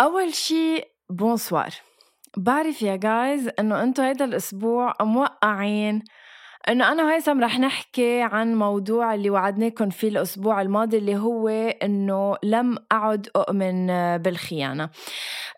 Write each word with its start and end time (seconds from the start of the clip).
أول 0.00 0.34
شي 0.34 0.82
bonsoir. 1.10 1.70
بعرف 2.36 2.82
يا 2.82 2.96
guys 2.96 3.50
إنه 3.58 3.82
أنتوا 3.82 4.04
هيدا 4.04 4.24
الأسبوع 4.24 4.94
موقعين 5.00 6.02
إنه 6.68 6.92
أنا 6.92 7.04
وهيثم 7.04 7.40
رح 7.40 7.58
نحكي 7.58 8.22
عن 8.22 8.54
موضوع 8.54 9.14
اللي 9.14 9.30
وعدناكم 9.30 9.90
فيه 9.90 10.08
الأسبوع 10.08 10.62
الماضي 10.62 10.98
اللي 10.98 11.16
هو 11.16 11.48
إنه 11.82 12.36
لم 12.42 12.76
أعد 12.92 13.28
أؤمن 13.36 13.86
بالخيانة. 14.18 14.90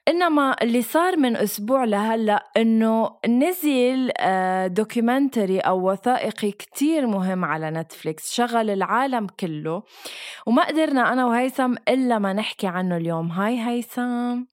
إنما 0.08 0.56
اللي 0.62 0.82
صار 0.82 1.16
من 1.16 1.36
أسبوع 1.36 1.84
لهلأ 1.84 2.46
إنه 2.56 3.10
نزل 3.28 4.12
documentary 4.74 5.58
أو 5.60 5.90
وثائقي 5.90 6.50
كتير 6.50 7.06
مهم 7.06 7.44
على 7.44 7.70
نتفليكس 7.70 8.32
شغل 8.32 8.70
العالم 8.70 9.26
كله. 9.40 9.82
وما 10.46 10.66
قدرنا 10.66 11.12
أنا 11.12 11.26
وهيثم 11.26 11.74
إلا 11.88 12.18
ما 12.18 12.32
نحكي 12.32 12.66
عنه 12.66 12.96
اليوم. 12.96 13.30
هاي 13.30 13.60
هيثم. 13.60 14.51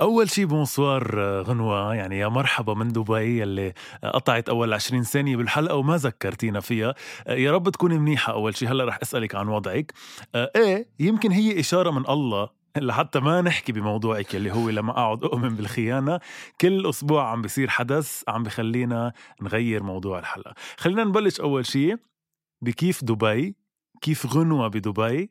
أول 0.00 0.30
شي 0.30 0.44
بونسوار 0.44 1.20
غنوة. 1.42 1.94
يعني 1.94 2.18
يا 2.18 2.28
مرحبا 2.28 2.74
من 2.74 2.88
دبي 2.88 3.40
يلي 3.40 3.72
قطعت 4.04 4.48
أول 4.48 4.72
20 4.72 5.02
ثانية 5.02 5.36
بالحلقة 5.36 5.74
وما 5.74 5.96
ذكرتينا 5.96 6.60
فيها. 6.60 6.94
يا 7.28 7.52
رب 7.52 7.68
تكوني 7.68 7.98
منيحة 7.98 8.32
أول 8.32 8.56
شي. 8.56 8.66
هلأ 8.66 8.84
رح 8.84 8.98
أسألك 9.02 9.34
عن 9.34 9.48
وضعك. 9.48 9.92
إيه 10.34 10.88
يمكن 11.00 11.32
هي 11.32 11.60
إشارة 11.60 11.90
من 11.90 12.08
الله 12.08 12.48
لحتى 12.76 13.20
ما 13.20 13.40
نحكي 13.40 13.72
بموضوعك 13.72 14.36
اللي 14.36 14.52
هو 14.52 14.70
لما 14.70 14.90
أقعد 14.90 15.24
أؤمن 15.24 15.48
بالخيانة. 15.48 16.20
كل 16.60 16.88
أسبوع 16.88 17.30
عم 17.30 17.42
بيصير 17.42 17.68
حدث 17.68 18.22
عم 18.28 18.42
بخلينا 18.42 19.12
نغير 19.42 19.82
موضوع 19.82 20.18
الحلقة. 20.18 20.54
خلينا 20.76 21.04
نبلش 21.04 21.40
أول 21.40 21.66
شيء 21.66 21.96
بكيف 22.62 23.04
دبي 23.04 23.56
كيف 24.00 24.26
غنوة 24.26 24.68
بدبي. 24.68 25.30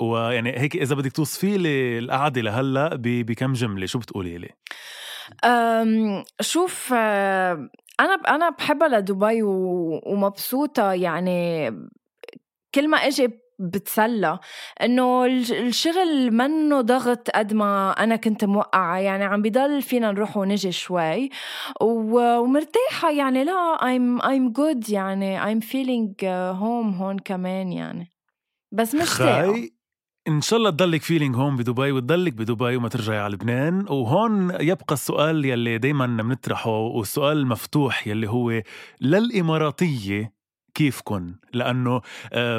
ويعني 0.00 0.58
هيك 0.58 0.76
إذا 0.76 0.94
بدك 0.94 1.12
توصفي 1.12 1.58
لي 1.58 1.98
القعده 1.98 2.40
لهلا 2.40 2.90
بكم 3.02 3.52
جملة؟ 3.52 3.86
شو 3.86 3.98
بتقولي 3.98 4.38
لي؟ 4.38 4.50
شوف 6.40 6.92
أنا 6.92 8.14
أنا 8.28 8.50
بحبها 8.50 8.88
لدبي 8.88 9.42
ومبسوطة. 9.42 10.92
يعني 10.92 11.70
كل 12.74 12.88
ما 12.88 12.96
إجي 12.96 13.30
بتسلى. 13.58 14.38
إنه 14.82 15.26
الشغل 15.26 16.30
منه 16.30 16.80
ضغط 16.80 17.30
قد 17.30 17.54
ما 17.54 17.90
أنا 17.90 18.16
كنت 18.16 18.44
موقعة. 18.44 18.98
يعني 18.98 19.24
عم 19.24 19.42
بضل 19.42 19.82
فينا 19.82 20.12
نروح 20.12 20.36
ونجي 20.36 20.72
شوي. 20.72 21.30
ومرتاحة. 21.80 23.10
يعني 23.10 23.44
لا 23.44 23.76
I'm 23.80 24.22
I'm 24.22 24.52
good. 24.58 24.90
يعني 24.92 25.40
I'm 25.40 25.64
feeling 25.64 26.22
home 26.60 27.00
هون 27.00 27.18
كمان 27.18 27.72
يعني. 27.72 28.12
بس 28.72 28.94
مشتاقه 28.94 29.68
إن 30.28 30.40
شاء 30.40 30.58
الله 30.58 30.70
تضلك 30.70 31.02
feeling 31.02 31.36
home 31.36 31.56
بدبي 31.56 31.92
وتضلك 31.92 32.32
بدبي 32.32 32.76
وما 32.76 32.88
ترجعي 32.88 33.18
على 33.18 33.34
لبنان. 33.34 33.86
وهون 33.88 34.50
يبقى 34.60 34.92
السؤال 34.92 35.44
يلي 35.44 35.78
دايما 35.78 36.06
بنطرحه 36.06 36.70
والسؤال 36.70 37.38
المفتوح 37.38 38.06
يلي 38.06 38.28
هو 38.28 38.62
للإماراتية 39.00 40.32
كيفكن؟ 40.74 41.34
لأنه 41.52 42.00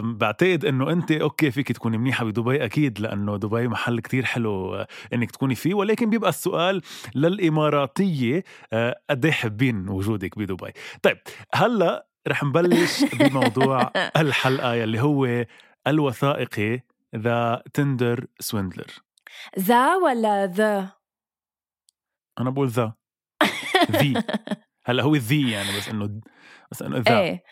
بعتقد 0.01 0.66
إنه 0.66 0.91
أنت 0.91 1.11
okay 1.12 1.52
فيك 1.51 1.72
تكوني 1.72 1.97
منيحة 1.97 2.25
بدبي 2.25 2.66
أكيد 2.66 3.00
لأنه 3.00 3.38
دبي 3.38 3.67
محل 3.67 3.99
كتير 3.99 4.25
حلو 4.25 4.75
آه، 4.75 4.88
إنك 5.13 5.31
تكوني 5.31 5.55
فيه. 5.55 5.73
ولكن 5.73 6.09
بيبقى 6.09 6.29
السؤال 6.29 6.81
للإماراتية 7.16 8.44
آه، 8.73 9.01
قد 9.09 9.25
إيه 9.25 9.31
حابين 9.31 9.89
وجودك 9.89 10.39
بدبي؟ 10.39 10.72
طيب 11.01 11.17
هلأ 11.53 12.07
رح 12.28 12.44
نبلش 12.44 13.03
بموضوع 13.19 13.91
الحلقة 14.17 14.73
يلي 14.73 15.01
هو 15.01 15.45
الوثائقي 15.88 16.81
ذا 17.16 17.63
تندر 17.73 18.28
سويندلر 18.40 19.03
ذا 19.59 19.95
ولا 19.95 20.45
ذا؟ 20.45 20.91
أنا 22.40 22.50
بقول 22.50 22.68
ذا 22.68 22.94
ذي 23.91 24.13
هلأ 24.88 25.03
هو 25.03 25.16
ذي 25.16 25.51
يعني 25.51 25.78
بس 25.78 25.90
إنه 25.90 26.22
بس 26.72 26.81
إنه 26.81 26.97
ذا 26.97 27.19
إيه. 27.19 27.44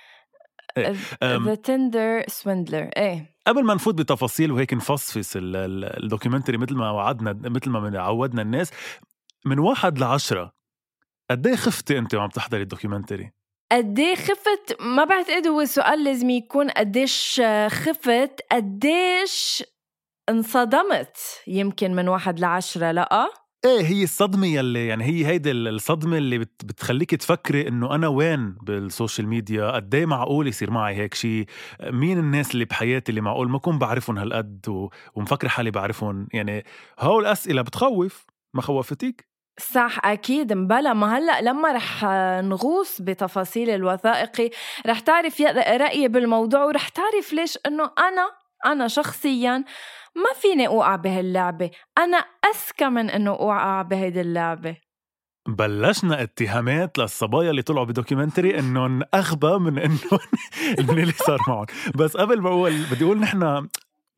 ذا 1.23 1.55
تندر 1.55 2.23
سويندلر 2.27 2.89
إيه. 2.97 3.35
قبل 3.47 3.63
ما 3.63 3.73
نفوت 3.73 3.95
بتفاصيل 3.95 4.51
وهيك 4.51 4.73
نفصفص 4.73 5.33
ال 5.35 5.46
documentary 5.46 6.57
مثل 6.57 6.75
ما 6.75 6.91
وعدنا 6.91 7.33
مثل 7.33 7.69
ما 7.69 7.99
عودنا 7.99 8.41
الناس 8.41 8.71
من 9.45 9.59
واحد 9.59 9.99
لعشرة 9.99 10.53
قد 11.29 11.47
إيه 11.47 11.55
خفتي 11.55 11.97
أنت 11.97 12.15
وعم 12.15 12.29
تحضري 12.29 12.61
ال 12.61 12.67
documentary؟ 12.67 13.31
قد 13.71 13.99
إيه 13.99 14.15
خفت؟ 14.15 14.77
ما 14.79 15.03
بعتقد 15.03 15.47
هو 15.47 15.61
السؤال 15.61 16.03
لازم 16.03 16.29
يكون 16.29 16.69
قديش 16.69 17.41
خفت 17.67 18.41
قديش 18.51 19.63
انصدمت 20.29 21.17
يمكن 21.47 21.95
من 21.95 22.07
واحد 22.07 22.39
لعشرة 22.39 22.91
لا؟ 22.91 23.29
إيه 23.65 23.81
هي 23.81 24.03
الصدمة 24.03 24.47
يلي 24.47 24.87
يعني 24.87 25.03
هي 25.03 25.25
هيدي 25.25 25.51
الصدمة 25.51 26.17
اللي 26.17 26.37
بت 26.37 26.65
بتخليك 26.65 27.15
تفكري 27.15 27.67
إنه 27.67 27.95
أنا 27.95 28.07
وين 28.07 28.55
بال 28.61 28.78
social 28.78 29.28
media؟ 29.28 29.72
قد 29.71 29.95
إيه 29.95 30.05
معقول 30.05 30.47
يصير 30.47 30.71
معي 30.71 30.95
هيك 30.95 31.13
شيء 31.13 31.45
مين 31.83 32.19
الناس 32.19 32.51
اللي 32.53 32.65
بحياتي 32.65 33.09
اللي 33.09 33.21
معقول؟ 33.21 33.49
ما 33.49 33.57
اكون 33.57 33.79
بعرفهم 33.79 34.17
هالقد 34.17 34.89
ومفكر 35.15 35.49
حالي 35.49 35.71
بعرفهم. 35.71 36.27
يعني 36.33 36.65
هول 36.99 37.25
الاسئلة 37.25 37.61
بتخوف 37.61 38.25
ما 38.53 38.61
خوفتيك 38.61 39.34
صح 39.59 40.05
أكيد. 40.05 40.53
مبلا 40.53 40.93
ما 40.93 41.17
هلأ 41.17 41.41
لما 41.41 41.71
رح 41.71 42.03
نغوص 42.43 43.01
بتفاصيل 43.01 43.69
الوثائقي 43.69 44.49
رح 44.88 44.99
تعرف 44.99 45.41
رأيي 45.41 46.07
بالموضوع 46.07 46.63
ورح 46.63 46.89
تعرف 46.89 47.33
ليش 47.33 47.57
إنه 47.65 47.91
أنا 47.99 48.31
أنا 48.65 48.88
شخصيا 48.88 49.57
ما 50.15 50.33
فيني 50.41 50.67
أوقع 50.67 50.95
بهاللعبة. 50.95 51.71
أنا 51.97 52.17
أذكى 52.17 52.89
من 52.89 53.09
إنه 53.09 53.31
أوقع 53.31 53.81
بهيدي 53.81 54.21
اللعبة. 54.21 54.77
بلشنا 55.47 56.23
اتهامات 56.23 56.97
للصبايا 56.97 57.49
اللي 57.49 57.61
طلعوا 57.61 57.85
بدوكيومنتري 57.85 58.55
إنهم 58.59 59.01
أغبى 59.13 59.59
من 59.59 59.79
انه 59.79 60.19
من 60.89 60.99
اللي 60.99 61.11
صار 61.13 61.39
معهم. 61.47 61.65
بس 61.95 62.17
قبل 62.17 62.41
ما 62.41 62.49
أقول 62.49 62.73
بدي 62.91 63.05
أقول 63.05 63.19
نحن 63.19 63.67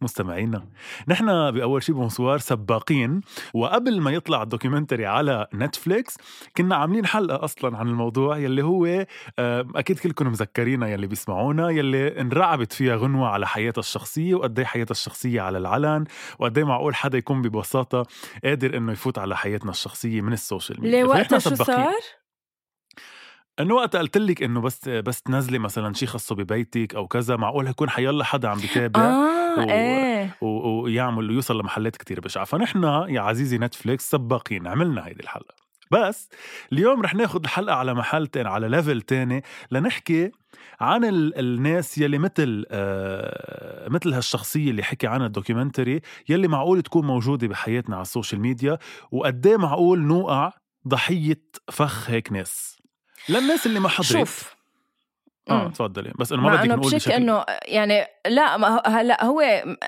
مستمعينا. 0.02 0.68
نحن 1.08 1.52
بأول 1.52 1.84
شي 1.84 1.94
bonsoir 1.94 2.38
سباقين 2.38 3.22
وقبل 3.54 4.02
ما 4.02 4.12
يطلع 4.12 4.44
ال 4.44 4.49
documentary 4.49 5.06
على 5.06 5.48
نتفليكس 5.54 6.18
كنا 6.58 6.76
عاملين 6.76 7.06
حلقة 7.06 7.44
أصلا 7.44 7.78
عن 7.78 7.88
الموضوع 7.88 8.38
يلي 8.38 8.64
هو 8.64 9.06
أكيد 9.40 10.00
كلكم 10.00 10.28
متذكرينا 10.28 10.88
يلي 10.88 11.08
بيسمعونا 11.08 11.70
يلي 11.70 12.22
انرعبت 12.22 12.74
فيها 12.74 12.96
غنوة 12.96 13.28
على 13.28 13.48
حياتها 13.48 13.80
الشخصية 13.80 14.36
وقد 14.36 14.64
حياتها 14.64 14.92
الشخصية 14.92 15.42
على 15.42 15.58
العلن 15.58 16.06
وقد 16.40 16.60
معقول 16.60 16.96
حدا 16.96 17.18
يكون 17.18 17.42
ببساطة 17.42 18.06
قادر 18.44 18.78
إنه 18.78 18.92
يفوت 18.92 19.18
على 19.20 19.38
حياتنا 19.38 19.72
الشخصية 19.72 20.22
من 20.22 20.34
ال 20.34 20.41
social 20.41 20.82
media. 20.82 20.98
ليه 20.98 21.10
وقتها 21.10 21.40
شو 21.40 21.56
صار؟ 21.56 21.94
إنه 23.60 23.74
وقت 23.74 23.96
قلت 23.96 24.18
لك 24.18 24.44
إنه 24.44 24.62
بس 24.62 24.90
بس 24.90 25.22
تنزلي 25.22 25.60
مثلا 25.60 25.94
شيء 25.94 26.08
خاصة 26.08 26.36
ببيتك 26.36 26.96
أو 26.96 27.08
كذا 27.08 27.36
معقول 27.36 27.68
يكون 27.68 27.90
حيلا 27.90 28.24
حدا 28.24 28.48
عم 28.48 28.58
بيتابع؟ 28.58 29.02
آه. 29.02 29.37
و... 29.58 29.70
إيه. 29.70 30.38
و... 30.42 30.48
ويعمل 30.82 31.30
ويوصل 31.30 31.60
لمحلات 31.60 31.98
كتير 31.98 32.20
بشعه 32.20 32.46
فنحن 32.46 32.84
يا 32.84 33.22
عزيزي 33.22 33.58
نتفليكس 33.58 34.10
سباقين 34.10 34.68
عملنا 34.68 35.08
هيدي 35.08 35.24
الحلقة. 35.24 35.56
بس 35.92 36.30
اليوم 36.74 37.02
رح 37.02 37.16
ناخد 37.16 37.44
الحلقة 37.44 37.76
على 37.76 37.94
محل 37.94 38.28
تاني 38.28 38.50
على 38.50 38.68
level 38.70 39.02
تاني 39.02 39.44
لنحكي 39.72 40.32
عن 40.80 41.06
ال 41.06 41.40
الناس 41.40 41.98
يلي 41.98 42.18
مثل 42.18 42.66
آه 42.72 43.90
مثل 43.90 44.14
هالشخصية 44.14 44.72
اللي 44.72 44.84
حكي 44.84 45.08
عنها 45.08 45.28
ال 45.28 45.34
documentary 45.34 46.02
يلي 46.30 46.48
معقول 46.48 46.82
تكون 46.82 47.08
موجودة 47.08 47.48
بحياتنا 47.48 47.96
على 47.96 48.02
ال 48.02 48.07
social 48.07 48.42
media 48.42 48.78
وقد 49.12 49.48
معقول 49.48 50.00
نوقع 50.00 50.52
ضحية 50.88 51.42
فخ 51.72 52.10
هيك 52.10 52.32
ناس. 52.32 52.78
للناس 53.30 53.66
اللي 53.66 53.80
ما 53.80 53.90
حضرت. 53.90 54.12
شوف 54.12 54.57
آه. 55.50 55.68
تفضلي. 55.68 56.14
بس 56.20 56.32
إنه 56.32 56.42
ما 56.42 56.56
بدك 56.56 56.66
نقول 56.66 56.92
بشك 56.92 57.12
إنه 57.12 57.46
يعني 57.66 58.06
لا 58.28 58.58
ما 58.58 58.82
هلا 58.86 59.26
هو 59.26 59.42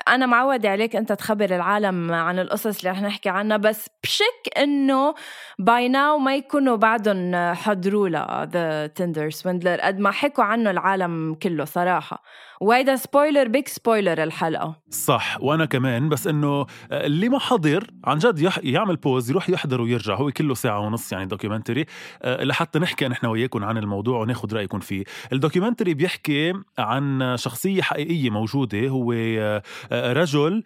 أنا 0.08 0.26
معودة 0.26 0.68
عليك 0.68 0.96
أنت 0.96 1.12
تخبر 1.12 1.56
العالم 1.56 2.12
عن 2.12 2.38
القصص 2.38 2.78
اللي 2.78 2.90
رح 2.90 3.02
نحكي 3.02 3.28
عنها 3.28 3.56
بس 3.56 3.88
بشك 4.02 4.58
إنه 4.58 5.14
by 5.58 5.88
now 5.88 6.18
ما 6.18 6.36
يكونوا 6.36 6.76
بعدهم 6.76 7.54
حضروا 7.54 8.08
له 8.08 8.44
The 8.44 8.86
Tinder 8.86 9.30
Swindler 9.30 9.80
قد 9.80 9.98
ما 9.98 10.10
حكوا 10.10 10.44
عنه 10.44 10.70
العالم 10.70 11.34
كله 11.34 11.64
صراحة. 11.64 12.22
وهيدا 12.60 12.96
spoiler 12.96 13.48
big 13.48 13.68
spoiler 13.68 14.22
الحلقة. 14.22 14.82
صح 14.90 15.36
وأنا 15.40 15.64
كمان 15.64 16.08
بس 16.08 16.26
إنه 16.26 16.66
اللي 16.92 17.28
ما 17.28 17.38
حضر 17.38 17.90
عن 18.04 18.18
جد 18.18 18.38
يح 18.38 18.58
يعمل 18.62 18.96
بوز 18.96 19.30
يروح 19.30 19.50
يحضر 19.50 19.80
ويرجع 19.80 20.14
هو 20.14 20.30
كله 20.30 20.54
ساعة 20.54 20.80
ونص 20.80 21.12
يعني 21.12 21.26
documentary 21.26 21.86
أه، 22.22 22.44
لحتى 22.44 22.78
نحكي 22.78 23.08
نحن 23.08 23.26
وياكم 23.26 23.64
عن 23.64 23.78
الموضوع 23.78 24.20
وناخذ 24.20 24.54
رأيكم 24.54 24.80
فيه. 24.80 25.04
ال 25.32 25.37
documentary 25.37 25.94
بيحكي 25.94 26.54
عن 26.78 27.34
شخصية 27.36 27.82
حقيقية 27.82 28.30
موجودة 28.30 28.88
هو 28.88 29.12
أه، 29.12 29.62
رجل 29.92 30.62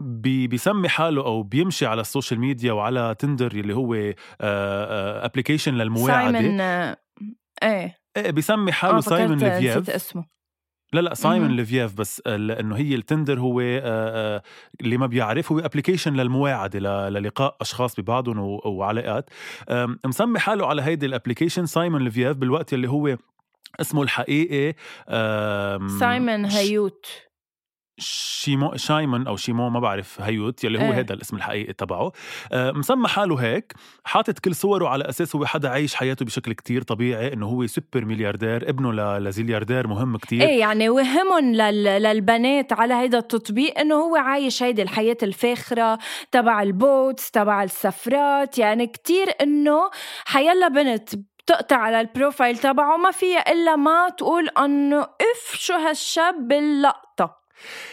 بيسمي 0.00 0.88
حاله 0.88 1.24
أو 1.24 1.42
بيمشي 1.42 1.86
على 1.86 2.00
ال 2.00 2.06
social 2.06 2.40
media 2.40 2.72
وعلى 2.72 3.14
تندر 3.18 3.52
اللي 3.52 3.74
هو 3.74 4.14
application 4.40 5.74
للمواعدة. 5.74 6.32
سايمون 6.32 6.60
آه، 6.60 6.96
إيه. 7.62 7.96
إيه، 8.16 8.30
بيسمي 8.30 8.72
حاله 8.72 9.00
سايمون 9.00 9.38
ليفييف. 9.38 9.90
اسمه. 9.90 10.33
لا 10.94 11.00
لا 11.00 11.14
سايمون. 11.14 11.50
ليفييف 11.56 11.94
بس 11.94 12.22
ال- 12.26 12.50
إنه 12.50 12.76
هي 12.76 12.94
التندر 12.94 13.40
هو 13.40 13.60
آه، 13.60 13.80
آه، 13.82 14.42
اللي 14.80 14.96
ما 14.96 15.06
بيعرف 15.06 15.52
هو 15.52 15.58
application 15.58 16.12
للمواعدة 16.14 17.08
للقاء 17.08 17.56
أشخاص 17.60 18.00
ببعضهم 18.00 18.38
وعلاقات 18.64 19.30
مسمي 20.04 20.38
حاله 20.38 20.66
على 20.66 20.82
هيدي 20.82 21.06
ال 21.06 21.11
application 21.11 21.66
سايمون 21.66 22.02
ليفييف 22.04 22.36
بالوقت 22.36 22.74
اللي 22.74 22.88
هو 22.88 23.16
اسمه 23.80 24.02
الحقيقي 24.02 24.74
سايمون 26.00 26.44
هيوت 26.44 27.06
شيمو 27.98 28.76
شايمون 28.76 29.26
أو 29.26 29.36
شيمو 29.36 29.70
ما 29.70 29.80
بعرف 29.80 30.20
هيوت 30.20 30.64
يلي 30.64 30.78
هو 30.78 30.92
إيه. 30.92 30.98
هذا 30.98 31.14
الاسم 31.14 31.36
الحقيقي 31.36 31.72
تبعه. 31.72 32.12
آه، 32.52 32.70
مسمى 32.72 33.08
حاله 33.08 33.36
هيك 33.36 33.72
حاطط 34.04 34.38
كل 34.38 34.54
صوره 34.54 34.88
على 34.88 35.08
أساس 35.08 35.36
هو 35.36 35.46
حدا 35.46 35.68
عايش 35.68 35.94
حياته 35.94 36.24
بشكل 36.24 36.52
كتير 36.52 36.82
طبيعي 36.82 37.32
إنه 37.32 37.46
هو 37.46 37.66
سوبر 37.66 38.04
ملياردير 38.04 38.68
ابنه 38.68 38.92
ل- 38.92 39.24
لزيلياردير 39.24 39.86
مهم 39.86 40.16
كتير. 40.16 40.42
إيه 40.42 40.60
يعني 40.60 40.88
وهمن 40.88 41.52
لل... 41.52 41.84
للبنات 41.84 42.72
على 42.72 42.94
هيدا 42.94 43.18
التطبيق 43.18 43.78
إنه 43.78 43.94
هو 43.94 44.16
عايش 44.16 44.62
هيدي 44.62 44.82
الحياة 44.82 45.16
الفاخرة 45.22 45.98
تبع 46.32 46.62
ال 46.62 46.73
boats 46.73 47.30
تبع 47.30 47.62
السفرات. 47.62 48.58
يعني 48.58 48.86
كتير 48.86 49.26
إنه 49.40 49.90
حيلا 50.26 50.68
بنت 50.68 51.14
بتقطع 51.14 51.76
على 51.76 52.00
ال 52.00 52.07
profile 52.07 52.58
تبعه 52.58 52.96
ما 52.96 53.10
فيها 53.10 53.52
إلا 53.52 53.76
ما 53.76 54.08
تقول 54.08 54.48
إنه 54.48 55.00
إف 55.02 55.54
شو 55.56 55.74
هالشاب 55.74 56.48
باللقطة. 56.48 57.43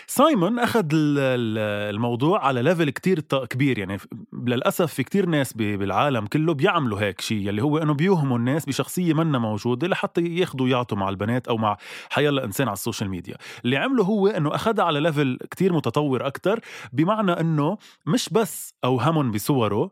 سايمون 0.07 0.59
ال- 0.59 1.93
الموضوع 1.95 2.45
على 2.45 2.61
level 2.61 2.89
كتير 2.89 3.19
كبير. 3.19 3.79
يعني 3.79 3.97
ف- 3.97 4.07
للأسف 4.45 4.93
في 4.93 5.03
كتير 5.03 5.25
ناس 5.25 5.53
بالعالم 5.53 6.25
كله 6.25 6.53
بيعملوا 6.53 6.99
هيك 7.01 7.21
شيء 7.21 7.49
اللي 7.49 7.61
هو 7.63 7.77
إنه 7.77 7.93
بيوهموا 7.93 8.37
الناس 8.37 8.65
بشخصية 8.65 9.13
منا 9.13 9.39
موجودة 9.39 9.87
لحتى 9.87 10.21
ياخذوا 10.21 10.67
يعطوا 10.67 10.97
مع 10.97 11.09
البنات 11.09 11.47
أو 11.47 11.57
مع 11.57 11.77
حيلا 12.09 12.43
انسان 12.45 12.67
على 12.67 12.73
ال 12.73 12.78
social 12.78 13.09
media. 13.09 13.37
اللي 13.65 13.77
عمله 13.77 14.03
هو 14.03 14.27
إنه 14.27 14.55
اخذها 14.55 14.85
على 14.85 14.99
level 14.99 15.37
كتير 15.51 15.73
متطور 15.73 16.27
أكتر 16.27 16.59
بمعنى 16.93 17.31
إنه 17.31 17.77
مش 18.05 18.29
بس 18.29 18.73
أوهمهم 18.83 19.31
بصوره 19.31 19.91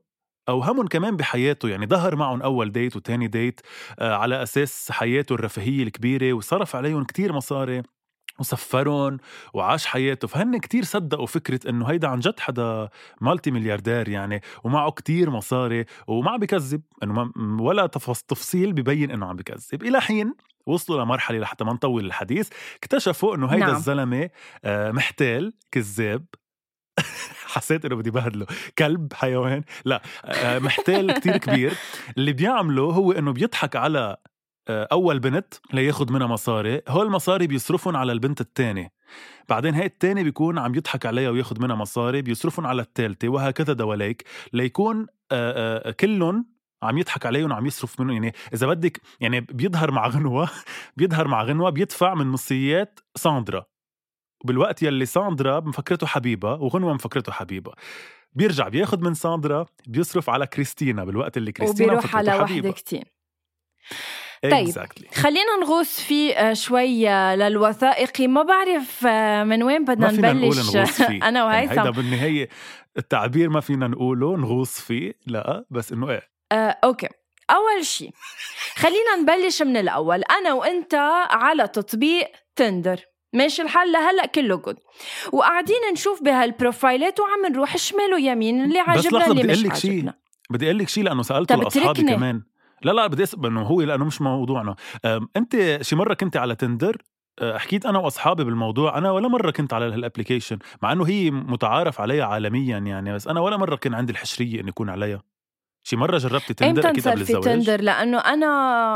أوهمهم 0.49 0.87
كمان 0.87 1.15
بحياته. 1.17 1.69
يعني 1.69 1.85
ظهر 1.85 2.15
معهم 2.15 2.41
أول 2.41 2.71
date 2.71 2.95
وتاني 2.95 3.27
date 3.27 3.61
آه 3.99 4.15
على 4.15 4.43
أساس 4.43 4.91
حياته 4.91 5.33
الرفاهية 5.33 5.83
الكبيرة 5.83 6.33
وصرف 6.33 6.75
عليهم 6.75 7.03
كتير 7.03 7.33
مصاري. 7.33 7.83
وسفرهم 8.39 9.17
وعاش 9.53 9.85
حياته. 9.85 10.27
فهن 10.27 10.57
كتير 10.59 10.83
صدقوا 10.83 11.25
فكرة 11.25 11.69
إنه 11.69 11.85
هيدا 11.85 12.07
عن 12.07 12.19
جد 12.19 12.39
حدا 12.39 12.89
multi 13.21 13.51
ملياردير 13.51 14.09
يعني 14.09 14.41
ومعه 14.63 14.91
كتير 14.91 15.29
مصاري 15.29 15.85
وما 16.07 16.31
عم 16.31 16.39
بكذب. 16.39 16.81
إنه 17.03 17.13
ما 17.13 17.31
ولا 17.61 17.87
تفص 17.87 18.23
تفصيل 18.23 18.73
ببين 18.73 19.11
إنه 19.11 19.25
عم 19.25 19.35
بكذب. 19.35 19.83
إلى 19.83 20.01
حين 20.01 20.33
وصلوا 20.65 21.03
لمرحلة 21.03 21.39
لحتى 21.39 21.63
ما 21.63 21.73
نطول 21.73 22.05
الحديث 22.05 22.49
اكتشفوا 22.75 23.35
إنه 23.35 23.47
هيدا 23.47 23.65
نعم. 23.65 23.75
الزلمة 23.75 24.29
آه، 24.63 24.91
محتال 24.91 25.53
كذاب. 25.71 26.25
حسيت 27.53 27.85
إنه 27.85 27.95
بدي 27.95 28.11
بهدله. 28.11 28.45
كلب 28.77 29.13
حيوان. 29.13 29.63
لا 29.85 30.01
آه، 30.25 30.59
محتال 30.59 31.11
كتير 31.11 31.37
كبير. 31.37 31.73
اللي 32.17 32.33
بيعمله 32.33 32.83
هو 32.83 33.11
إنه 33.11 33.31
بيضحك 33.31 33.75
على 33.75 34.17
أول 34.69 35.19
بنت 35.19 35.53
لياخد 35.73 36.11
منها 36.11 36.27
مصاري. 36.27 36.81
هول 36.87 37.05
المصاري 37.05 37.47
بيصرفهم 37.47 37.97
على 37.97 38.11
البنت 38.11 38.41
الثانية 38.41 38.91
بعدين 39.49 39.75
هاي 39.75 39.85
الثاني 39.85 40.23
بيكون 40.23 40.57
عم 40.57 40.75
يضحك 40.75 41.05
عليها 41.05 41.29
وياخد 41.29 41.61
منها 41.61 41.75
مصاري 41.75 42.21
بيصرفهم 42.21 42.67
على 42.67 42.81
الثالثه 42.81 43.29
وهكذا 43.29 43.73
دواليك. 43.73 44.23
ليكون 44.53 45.07
آه، 45.31 45.87
آه، 45.87 45.91
كلهم 45.91 46.45
عم 46.83 46.97
يضحك 46.97 47.25
عليهم 47.25 47.51
وعم 47.51 47.65
يصرف 47.65 47.99
منهم. 47.99 48.13
يعني 48.13 48.35
إذا 48.53 48.67
بدك 48.67 49.01
يعني 49.19 49.41
بيظهر 49.41 49.91
مع 49.91 50.07
غنوة 50.07 50.49
بيظهر 50.97 51.27
مع 51.27 51.43
غنوة 51.43 51.69
بيدفع 51.69 52.13
من 52.13 52.27
نصيات 52.27 52.99
ساندرا. 53.15 53.65
بالوقت 54.45 54.83
يلي 54.83 55.05
ساندرا 55.05 55.59
مفكرته 55.59 56.07
حبيبة 56.07 56.53
وغنوة 56.53 56.93
مفكرته 56.93 57.31
حبيبة. 57.31 57.71
بيرجع 58.33 58.67
بياخد 58.67 59.01
من 59.01 59.13
ساندرا 59.13 59.65
بيصرف 59.87 60.29
على 60.29 60.47
كريستينا 60.47 61.03
بالوقت 61.03 61.37
اللي 61.37 61.51
كريستينا 61.51 61.93
وبيروح 61.93 62.15
على 62.15 62.31
حبيبة. 62.31 62.71
كتير. 62.71 63.13
طيب. 64.43 64.67
Exactly. 64.69 65.13
خلينا 65.15 65.55
نغوص 65.61 65.99
فيه 65.99 66.33
آه، 66.33 66.53
شوي 66.53 67.09
آه، 67.09 67.35
للوثائقي. 67.35 68.27
ما 68.27 68.43
بعرف 68.43 69.05
آه، 69.07 69.43
من 69.43 69.63
وين 69.63 69.85
بدنا 69.85 70.11
نبلش؟ 70.11 70.75
أنا 70.75 71.09
يعني 71.09 71.41
وهيثم. 71.41 71.79
هيدا 71.79 71.89
بالنهاية 71.89 72.49
التعبير 72.97 73.49
ما 73.49 73.59
فينا 73.59 73.87
نقوله 73.87 74.37
نغوص 74.37 74.79
فيه. 74.81 75.13
لا 75.27 75.65
بس 75.69 75.91
إنه 75.91 76.09
إيه. 76.09 76.21
آه، 76.51 76.77
okay. 76.83 77.07
أول 77.51 77.85
شيء 77.85 78.11
خلينا 78.75 79.15
نبلش 79.21 79.61
من 79.61 79.77
الأول. 79.77 80.23
أنا 80.23 80.53
وأنت 80.53 80.93
على 81.29 81.67
تطبيق 81.67 82.27
تندر 82.55 82.99
ماشي 83.33 83.61
الحال؟ 83.61 83.91
لهلأ 83.91 84.25
كله 84.25 84.55
good 84.55 84.77
وقاعدين 85.31 85.77
نشوف 85.93 86.23
بهالبروفايلات 86.23 87.19
وعم 87.19 87.51
نروح 87.51 87.77
شمال 87.77 88.13
ويمين 88.13 88.63
اللي 88.63 88.79
لحظة 88.79 89.31
اللي 89.31 89.43
بدي 89.43 89.69
مش 89.69 89.79
شيء. 89.79 89.91
عاجبنا. 89.91 90.13
بدي 90.49 90.65
أقول 90.65 90.77
لك 90.77 90.89
شيء 90.89 91.03
لأنه 91.03 91.21
سألته 91.21 91.55
لاصحابي. 91.55 92.03
كمان. 92.03 92.43
لا 92.81 92.91
لا 92.91 93.07
بدي 93.07 93.23
أسأل 93.23 93.45
إنه 93.45 93.61
هو 93.61 93.81
لأنه 93.81 94.05
مش 94.05 94.21
موضوعنا. 94.21 94.75
أنت 95.35 95.79
شي 95.81 95.95
مرة 95.95 96.13
كنت 96.13 96.37
على 96.37 96.55
تندر 96.55 96.97
حكيت 97.41 97.85
أنا 97.85 97.99
وأصحابي 97.99 98.43
بالموضوع 98.43 98.97
أنا 98.97 99.11
ولا 99.11 99.27
مرة 99.27 99.51
كنت 99.51 99.73
على 99.73 99.85
هال 99.85 99.97
application 99.97 100.59
مع 100.81 100.91
إنه 100.91 101.07
هي 101.07 101.31
متعارف 101.31 102.01
عليها 102.01 102.25
عالميا 102.25 102.77
يعني 102.77 103.13
بس 103.13 103.27
أنا 103.27 103.39
ولا 103.39 103.57
مرة 103.57 103.75
كان 103.75 103.93
عندي 103.93 104.11
الحشرية 104.11 104.61
إني 104.61 104.69
أكون 104.69 104.89
عليها. 104.89 105.21
شي 105.83 105.95
مرة 105.95 106.17
جربتي 106.17 106.53
تندر 106.53 106.89
أكيد 106.89 107.07
قبل 107.07 107.21
الزواج؟ 107.21 107.43
تندر 107.43 107.81
لأنه 107.81 108.17
أنا 108.17 108.47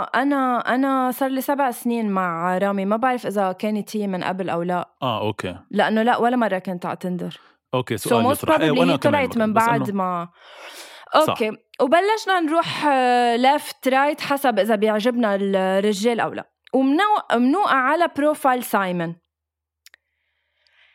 أنا 0.04 0.58
أنا 0.76 1.12
صار 1.12 1.30
لي 1.30 1.42
سبع 1.42 1.72
سنين 1.72 2.12
مع 2.12 2.58
رامي 2.58 2.86
ما 2.86 2.96
بعرف 2.96 3.28
إذا 3.28 3.52
كانت 3.52 3.98
هي 3.98 4.08
من 4.08 4.24
قبل 4.24 4.50
أو 4.50 4.64
لا. 4.64 4.90
آه 5.02 5.22
okay. 5.22 5.56
لأنه 5.72 6.04
لا 6.04 6.18
ولا 6.18 6.36
مرة 6.36 6.58
كنت 6.58 6.86
على 6.86 6.98
تندر 6.98 7.40
okay 7.74 7.98
سؤال 7.98 8.24
must 8.24 8.44
يطرح. 8.44 8.58
Probably 8.58 8.80
وأنا 8.80 8.94
هي 8.94 8.98
طلعت 8.98 9.38
من 9.38 9.54
بعد 9.54 9.92
ما 9.92 10.30
أوكي. 11.16 11.52
وبلشنا 11.82 12.40
نروح 12.40 12.86
left 13.36 13.88
right 13.88 14.22
حسب 14.22 14.60
إذا 14.60 14.76
بيعجبنا 14.76 15.36
الرجال 15.36 16.20
أو 16.20 16.34
لا. 16.34 16.50
ومنوقع 16.74 17.76
على 17.76 18.08
profile 18.18 18.64
سايمون 18.64 19.16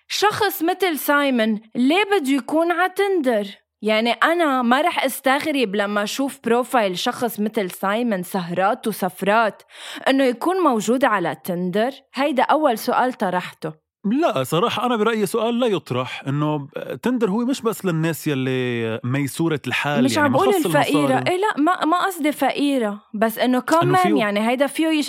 شخص 0.09 0.63
مثل 0.63 0.99
سايمون 0.99 1.61
ليه 1.75 2.05
بده 2.05 2.31
يكون 2.31 2.73
على 2.73 2.93
تندر 2.93 3.47
يعني 3.83 4.13
أنا 4.13 4.63
ما 4.63 4.81
رح 4.81 5.05
أستغرب 5.05 5.77
لما 5.77 6.03
أشوف 6.03 6.41
profile 6.45 6.99
شخص 6.99 7.41
مثل 7.41 7.71
سايمون 7.71 8.23
سهرات 8.23 8.87
وسفرات 8.87 9.63
إنه 10.09 10.25
يكون 10.25 10.57
موجود 10.57 11.05
على 11.05 11.37
تندر 11.45 11.91
هيدا 12.15 12.43
أول 12.43 12.79
سؤال 12.79 13.13
طرحته. 13.13 13.88
لا 14.05 14.45
صراحة 14.45 14.87
أنا 14.87 14.97
برأيي 14.97 15.27
سؤال 15.27 15.61
لا 15.61 15.67
يطرح 15.67 16.25
إنه 16.29 16.69
تندر 17.03 17.31
هو 17.31 17.45
مش 17.45 17.63
بس 17.63 17.85
للناس 17.85 18.27
يلي 18.27 19.01
ميسورة 19.05 19.61
الحال 19.67 20.05
مش 20.05 20.17
يعني 20.17 20.27
عم 20.27 20.33
بقول 20.33 20.49
الفقيرة. 20.49 21.25
إيه 21.29 21.37
لا 21.37 21.55
ما 21.59 21.85
ما 21.85 22.07
قصدي 22.07 22.33
فقيرة 22.33 23.01
بس 23.15 23.39
إنه 23.39 23.61
كمان 23.61 24.17
يعني 24.17 24.49
هيدا 24.49 24.67
فيه 24.67 24.87
يش... 24.87 25.09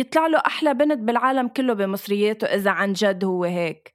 يطلع 0.00 0.26
له 0.26 0.38
أحلى 0.38 0.74
بنت 0.74 0.98
بالعالم 0.98 1.48
كله 1.48 1.72
بمصرياته 1.72 2.44
إذا 2.46 2.70
عن 2.70 2.92
جد 2.92 3.24
هو 3.24 3.44
هيك. 3.44 3.92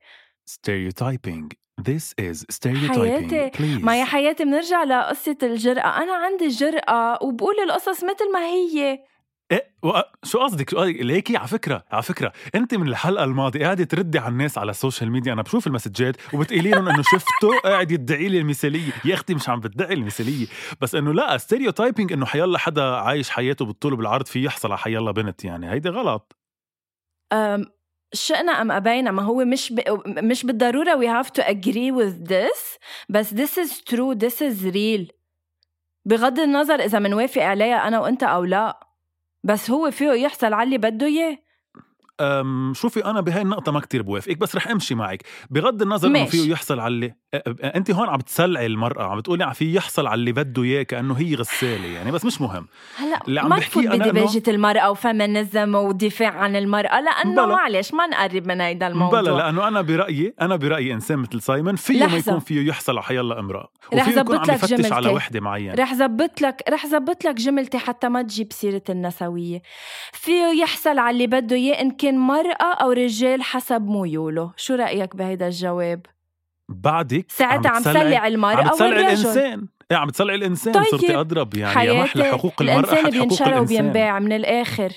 Stereotyping. 0.49 1.49
This 1.81 2.13
is 2.21 2.45
stereotyping. 2.55 2.99
حياتي. 2.99 3.51
please 3.51 3.83
ما 3.83 3.99
يا 3.99 4.05
حياتي 4.05 4.43
بنرجع 4.45 4.83
لقصة 4.83 5.37
الجرأة. 5.43 6.03
أنا 6.03 6.13
عندي 6.13 6.47
جرأة 6.47 7.23
وبقول 7.23 7.55
القصص 7.59 8.03
مثل 8.03 8.31
ما 8.33 8.39
هي. 8.39 8.99
إيه 9.51 9.75
و... 9.83 10.01
شو 10.23 10.39
قصدك؟ 10.39 10.69
شو 10.69 10.77
قصدك؟ 10.77 11.01
ليكي؟ 11.01 11.37
على 11.37 11.47
فكرة 11.47 11.83
على 11.91 12.03
فكرة. 12.03 12.33
انت 12.55 12.75
من 12.75 12.87
الحلقة 12.87 13.23
الماضية 13.23 13.65
قاعدة 13.65 13.83
تردي 13.83 14.19
على 14.19 14.31
الناس 14.31 14.57
على 14.57 14.71
ال 14.71 14.77
social 14.77 15.12
media. 15.12 15.33
أنا 15.33 15.41
بشوف 15.41 15.67
المسجات 15.67 16.15
وبتقولي 16.33 16.69
لهم 16.69 16.89
إنه 16.89 17.01
شفته 17.01 17.59
قاعد 17.69 17.91
يدعي 17.91 18.27
لي 18.27 18.39
المثالية. 18.39 18.91
يا 19.05 19.13
أختي 19.13 19.33
مش 19.33 19.49
عم 19.49 19.59
بتدعي 19.59 19.93
المثالية. 19.93 20.47
بس 20.81 20.95
إنه 20.95 21.13
لا 21.13 21.37
stereotyping 21.38 22.13
إنه 22.13 22.25
حيلا 22.25 22.57
حدا 22.57 22.83
عايش 22.83 23.29
حياته 23.29 23.65
بالطول 23.65 23.93
وبالعرض 23.93 24.25
في 24.25 24.43
يحصل 24.43 24.67
على 24.67 24.77
حيلا 24.77 25.11
بنت 25.11 25.45
يعني. 25.45 25.71
هيدي 25.71 25.89
غلط. 25.89 26.35
شئنا 28.13 28.51
أم 28.51 28.71
أبينا 28.71 29.11
ما 29.11 29.21
هو 29.23 29.45
مش 29.45 29.73
ب... 29.73 29.79
مش 30.07 30.45
بالضرورة 30.45 30.95
we 30.95 31.23
have 31.23 31.29
to 31.29 31.43
agree 31.43 31.91
with 31.91 32.29
this 32.29 32.79
بس 33.09 33.33
this 33.33 33.57
is 33.57 33.71
true 33.89 34.15
this 34.15 34.41
is 34.41 34.73
real. 34.73 35.11
بغض 36.05 36.39
النظر 36.39 36.75
إذا 36.75 36.99
منوافق 36.99 37.41
عليها 37.41 37.87
أنا 37.87 37.99
وأنت 37.99 38.23
أو 38.23 38.43
لا. 38.43 38.84
بس 39.45 39.71
هو 39.71 39.91
فيه 39.91 40.11
يحصل 40.11 40.53
على 40.53 40.63
اللي 40.63 40.77
بده 40.77 41.05
إياه. 41.07 41.37
شوفي 42.74 43.05
أنا 43.05 43.22
بهاي 43.22 43.41
النقطة 43.41 43.72
ما 43.72 43.79
كتير 43.79 44.01
بوافقك 44.01 44.38
بس 44.38 44.55
رح 44.55 44.67
أمشي 44.67 44.95
معك 44.95 45.24
بغض 45.50 45.81
النظر 45.81 46.07
إنه. 46.07 46.25
فيه 46.25 46.51
يحصل 46.51 46.79
على 46.79 46.93
اللي 46.93 47.15
أنت 47.75 47.91
هون 47.91 48.10
عم 48.10 48.17
بتسلعي 48.17 48.65
المرأة 48.65 49.03
عم 49.03 49.17
بتقولي 49.17 49.43
عم 49.43 49.53
في 49.53 49.74
يحصل 49.75 50.07
على 50.07 50.19
اللي 50.19 50.31
بده 50.31 50.63
إياه 50.63 50.84
كأنه 50.84 51.13
هي 51.13 51.36
غسالة 51.36 51.88
يعني 51.88 52.12
بس 52.12 52.25
مش 52.25 52.41
مهم 52.41 52.67
هلا 52.98 53.19
اللي 53.27 53.39
عم 53.39 53.50
ما 53.50 53.60
تفوت 53.60 53.86
بديباجة 53.88 54.43
المرأة 54.48 54.91
وفيمينيزم 54.91 55.75
ودفاع 55.75 56.29
عن 56.29 56.55
المرأة 56.55 57.01
لأنه 57.01 57.45
بلا. 57.45 57.55
معلش 57.55 57.93
ما 57.93 58.07
نقرب 58.07 58.48
من 58.48 58.62
هيدا 58.62 58.88
الموضوع 58.88 59.22
بلا 59.22 59.31
لأنه 59.31 59.67
أنا 59.67 59.81
برأيي 59.81 60.34
أنا 60.41 60.55
برأيي 60.55 60.93
انسان 60.93 61.19
مثل 61.19 61.41
سايمون 61.41 61.75
فيه 61.75 62.05
ما. 62.05 62.17
يكون 62.17 62.39
فيه 62.39 62.67
يحصل 62.67 62.91
على 62.91 63.03
حيلا 63.03 63.39
امرأة 63.39 63.72
رح 63.93 64.10
زبط 64.10 64.48
لك 64.48 64.55
يفتش 64.55 64.91
على 64.91 65.01
جملتي. 65.01 65.10
وحدة 65.15 65.39
معينة 65.39 65.74
رح 65.74 65.93
زبط 65.93 66.41
لك 66.41 66.63
رح 66.69 66.86
زبط 66.86 67.25
لك 67.25 67.36
جملتي 67.36 67.77
حتى 67.77 68.10
ما 68.10 68.22
تجيب 68.22 68.53
سيرة 68.53 68.84
النسوية 68.89 69.62
فيه 70.13 70.62
يحصل 70.62 71.00
على 71.00 71.13
اللي 71.13 71.27
بده 71.27 71.55
إياه 71.55 71.81
إن 71.81 71.91
كان 72.05 72.17
مرأة 72.17 72.74
أو 72.81 72.91
رجال 72.91 73.43
حسب 73.43 73.81
ميوله. 73.81 74.51
شو 74.57 74.75
رأيك 74.75 75.15
بهيدا 75.15 75.47
الجواب؟ 75.47 76.05
بعدك 76.69 77.25
ساعتها 77.31 77.69
عم 77.71 77.81
بتسلعي- 77.81 77.93
سلع 77.93 78.27
المرأة 78.27 78.55
عم 78.55 78.67
بتسلعي 78.67 78.89
والرجل. 78.89 79.05
الإنسان. 79.07 79.67
إيه 79.91 79.97
عم 79.97 80.07
بتسلعي 80.07 80.35
الإنسان 80.35 80.74
طيب. 80.74 80.83
صرتي 80.83 81.15
أضرب 81.15 81.55
يعني. 81.55 81.85
يا 81.85 82.03
محلى 82.03 82.24
حياتي 82.24 82.38
حقوق 82.38 82.62
المرأة 82.62 82.79
الإنسان 82.93 83.09
بينشرى 83.09 83.59
وبينباع 83.59 84.19
من 84.19 84.31
الآخر. 84.31 84.91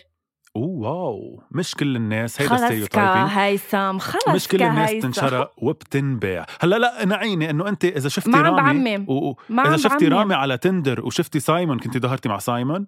أوه 0.57 0.91
واو. 0.91 1.43
مش 1.51 1.75
كل 1.75 1.97
الناس. 1.97 2.43
هيدا 2.43 2.57
ستيريوتايبينج 2.57 3.29
كهيثم 3.29 3.99
خلص 3.99 4.29
مش 4.29 4.49
كل 4.49 4.63
الناس. 4.63 4.93
بتنشرى 4.93 5.49
وبتنباع. 5.59 6.47
هلا 6.61 6.77
لا 6.79 7.05
نعيني 7.05 7.51
إنه 7.51 7.69
أنت 7.69 7.85
إذا 7.85 8.09
شفتي 8.09 8.31
ما 8.31 8.39
عم 8.39 8.45
رامي 8.55 8.97
بعمم. 8.97 9.07
و... 9.09 9.35
ما 9.49 9.69
إذا 9.69 9.77
شفتي 9.77 10.09
بعمم. 10.09 10.19
رامي 10.19 10.35
على 10.35 10.59
تندر 10.59 11.07
وشفتي 11.07 11.41
سايمون 11.41 11.79
كنتي 11.79 11.99
ظهرتي 11.99 12.29
مع 12.29 12.39
سايمون 12.39 12.87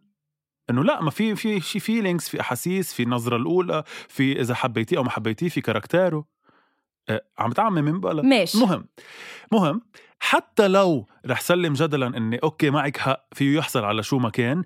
إنه 0.70 0.84
لا 0.84 1.02
ما 1.02 1.10
في 1.10 1.36
في 1.36 1.60
شي 1.60 1.80
فيلينغز 1.80 2.22
في 2.28 2.40
أحاسيس 2.40 2.92
في 2.92 3.02
النظرة 3.02 3.36
الأولى 3.36 3.84
في 4.08 4.40
إذا 4.40 4.54
حبيتيه 4.54 4.96
أو 4.96 5.02
ما 5.02 5.10
حبيتيه 5.10 5.48
في 5.48 5.60
كاركتيره. 5.60 6.24
آه، 7.08 7.24
عم 7.38 7.50
بتعمم 7.50 7.84
من 7.84 8.00
بلا. 8.00 8.22
ماشي. 8.22 8.58
مهم. 8.58 8.84
مهم. 9.52 9.80
حتى 10.20 10.68
لو 10.68 11.06
رح 11.26 11.40
سلم 11.40 11.72
جدلا 11.72 12.06
إني 12.06 12.36
أوكي 12.36 12.70
معك 12.70 12.96
حق 12.96 13.26
فيه 13.32 13.58
يحصل 13.58 13.84
على 13.84 14.02
شو 14.02 14.18
ما 14.18 14.30
كان. 14.30 14.64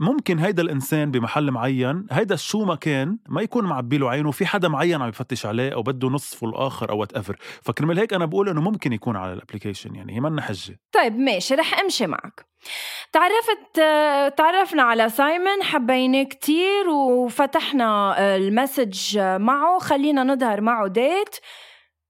ممكن 0.00 0.38
هيدا 0.38 0.62
الإنسان 0.62 1.10
بمحل 1.10 1.50
معين 1.50 2.06
هيدا 2.10 2.36
شو 2.36 2.64
ما 2.64 2.74
كان 2.74 3.18
ما 3.28 3.42
يكون 3.42 3.64
معبي 3.64 3.98
له 3.98 4.10
عينه 4.10 4.30
في 4.30 4.46
حدا 4.46 4.68
معين 4.68 5.02
عم 5.02 5.08
يفتش 5.08 5.46
عليه 5.46 5.74
أو 5.74 5.82
بده 5.82 6.08
نصفه 6.08 6.46
الآخر 6.46 6.90
أو 6.90 6.98
whatever 6.98 7.36
فكرمال 7.62 7.98
هيك 7.98 8.14
أنا 8.14 8.24
بقول 8.24 8.48
إنه 8.48 8.60
ممكن 8.60 8.92
يكون 8.92 9.16
على 9.16 9.32
ال 9.32 9.37
application 9.37 9.94
يعني 9.94 10.14
هي 10.16 10.20
منا 10.20 10.42
حجة. 10.42 10.80
طيب 10.92 11.12
ماشي 11.16 11.54
رح 11.54 11.80
أمشي 11.80 12.06
معك. 12.06 12.46
تعرفت 13.12 13.76
تعرفنا 14.38 14.82
على 14.82 15.08
سايمون 15.08 15.62
حبيناه 15.62 16.22
كتير 16.22 16.88
وفتحنا 16.88 18.14
آه، 18.18 18.36
ال 18.36 18.46
message 18.46 19.18
معه 19.18 19.78
خلينا 19.78 20.24
نظهر 20.24 20.60
معه 20.60 20.86
date 20.88 21.36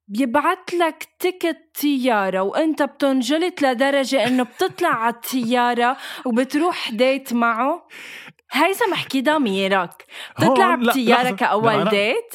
بيبعت 0.09 0.75
لك 0.75 1.09
ticket 1.19 1.59
طيارة 1.83 2.41
وانت 2.41 2.83
بتنجلط 2.83 3.63
لدرجة 3.63 4.27
انه 4.27 4.43
بتطلع 4.43 4.89
على 4.89 5.15
الطيارة 5.15 5.97
وبتروح 6.25 6.91
date 6.91 7.33
معه. 7.33 7.87
هيثم 8.53 8.93
احكي 8.93 9.23
ضميرك. 9.23 10.05
بتطلع 10.39 10.75
لا، 10.75 10.93
أنا- 11.85 11.91
ديت 11.91 12.35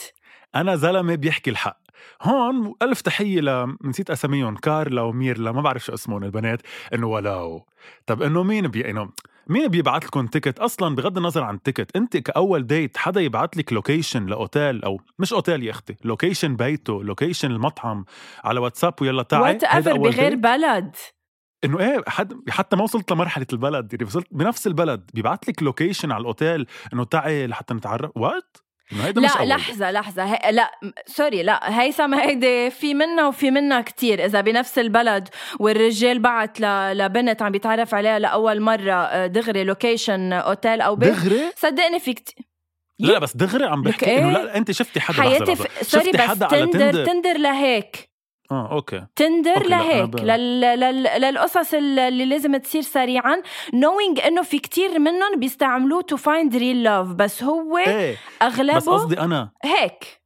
أنا 0.56 0.76
زلمة 0.76 1.16
بيحكي 1.16 1.50
الحق. 1.50 1.78
هون 2.22 2.74
ألف 2.82 3.02
تحية 3.02 3.42
ل 3.42 3.78
نسيت 3.84 4.10
أساميهم 4.10 4.56
كارلا 4.56 5.02
وميرلا 5.02 5.52
ما 5.52 5.62
بعرف 5.62 5.86
شو 5.86 5.94
اسمهم 5.94 6.24
البنات 6.24 6.62
إنه 6.94 7.08
ولو 7.08 7.66
طب 8.06 8.22
إنه 8.22 8.44
مين 8.44 8.68
بي 8.68 8.90
إنه 8.90 9.10
مين 9.48 9.68
بيبعت 9.68 10.06
لكم 10.06 10.28
ticket 10.28 10.60
أصلا 10.60 10.96
بغض 10.96 11.18
النظر 11.18 11.44
عن 11.44 11.56
ال 11.56 11.62
ticket 11.62 11.96
أنت 11.96 12.18
كأول 12.18 12.68
date 12.68 12.98
حدا 12.98 13.22
يبعت 13.22 13.58
لك 13.58 13.74
location 13.74 14.26
لأوتيل 14.26 14.84
أو 14.84 15.02
مش 15.20 15.34
أوتيل 15.34 15.64
يا 15.64 15.72
أختي 15.72 15.96
location 16.04 16.56
بيته 16.56 17.04
location 17.04 17.52
المطعم 17.52 18.06
على 18.44 18.60
واتساب 18.60 18.94
ويلا 19.02 19.24
تعي 19.24 19.42
whatever 19.42 19.98
بغير 19.98 20.32
date. 20.32 20.36
بلد. 20.36 20.96
إنه 21.64 21.80
إيه 21.80 22.04
حد 22.08 22.50
حتى 22.50 22.76
ما 22.76 22.84
وصلت 22.84 23.12
لمرحلة 23.12 23.48
البلد 23.54 23.94
يعني 23.94 24.06
وصلت 24.06 24.28
بنفس 24.32 24.68
البلد 24.68 25.10
بيبعت 25.14 25.50
لك 25.50 25.64
location 25.64 26.12
على 26.12 26.22
الأوتيل 26.22 26.68
إنه 26.94 27.04
تعي 27.04 27.48
لحتى 27.48 27.74
نتعرف 27.74 28.12
what 28.16 28.58
مش 28.92 29.16
لا 29.16 29.40
أول. 29.40 29.48
لحظة 29.50 29.92
لحظة. 29.92 30.24
هي... 30.24 30.52
لا 30.52 30.72
sorry 31.06 31.44
لا. 31.44 31.82
هيثم 31.82 32.14
هيدي 32.14 32.70
في 32.70 32.94
منها 32.94 33.28
وفي 33.28 33.52
منها 33.52 33.82
كتير. 33.82 34.26
إذا 34.26 34.42
بنفس 34.42 34.80
البلد 34.80 35.30
والرجال 35.60 36.20
بعت 36.20 36.60
ل... 36.60 36.66
لبنت 36.98 37.42
عم 37.42 37.52
بيتعرف 37.52 37.94
عليها 37.94 38.20
لأول 38.20 38.62
مرة 38.62 38.94
آه، 38.94 39.28
دغري 39.28 39.64
location 39.64 40.34
أوتيل 40.34 40.82
أو 40.82 40.96
بيت. 40.96 41.10
دغري؟ 41.10 41.52
صدقني 41.56 42.00
في 42.00 42.14
كتير 42.14 42.46
لا 43.00 43.12
لا 43.12 43.20
بس 43.20 43.38
دغري 43.38 43.66
عم 43.66 43.82
بحكي 43.82 44.06
إيه؟ 44.06 44.20
إنه 44.20 44.32
لا 44.32 44.58
أنت 44.58 44.72
شفتي 44.72 45.00
حدا 45.00 45.22
حياتي. 45.22 45.56
في... 45.56 45.68
sorry 45.86 46.06
شفتي 46.06 46.18
بس 46.18 46.24
حدا 46.24 46.46
على 46.46 46.66
Tinder 46.66 46.92
Tinder؟ 46.92 47.06
Tinder 47.06 47.38
لهيك. 47.38 48.09
آه 48.52 48.72
okay. 48.72 49.06
Tinder 49.16 49.52
okay، 49.58 49.68
لهيك 49.68 50.10
ب- 50.10 50.20
لل... 50.20 50.62
لل... 50.62 51.04
للقصص 51.22 51.74
اللي 51.74 52.26
لازم 52.26 52.58
تصير 52.58 52.82
سريعا 52.82 53.42
knowing 53.72 54.26
إنه 54.26 54.42
في 54.42 54.60
كتير 54.60 55.00
منهم 55.00 55.40
بيستعملوه 55.40 56.02
to 56.14 56.16
find 56.18 56.54
real 56.54 56.86
love 56.88 57.16
بس 57.16 57.44
هو 57.44 57.78
إيه 57.78 58.16
أغلبه 58.42 58.76
بس 58.78 58.90
قصدي 58.90 59.20
أنا. 59.20 59.52
هيك. 59.64 60.20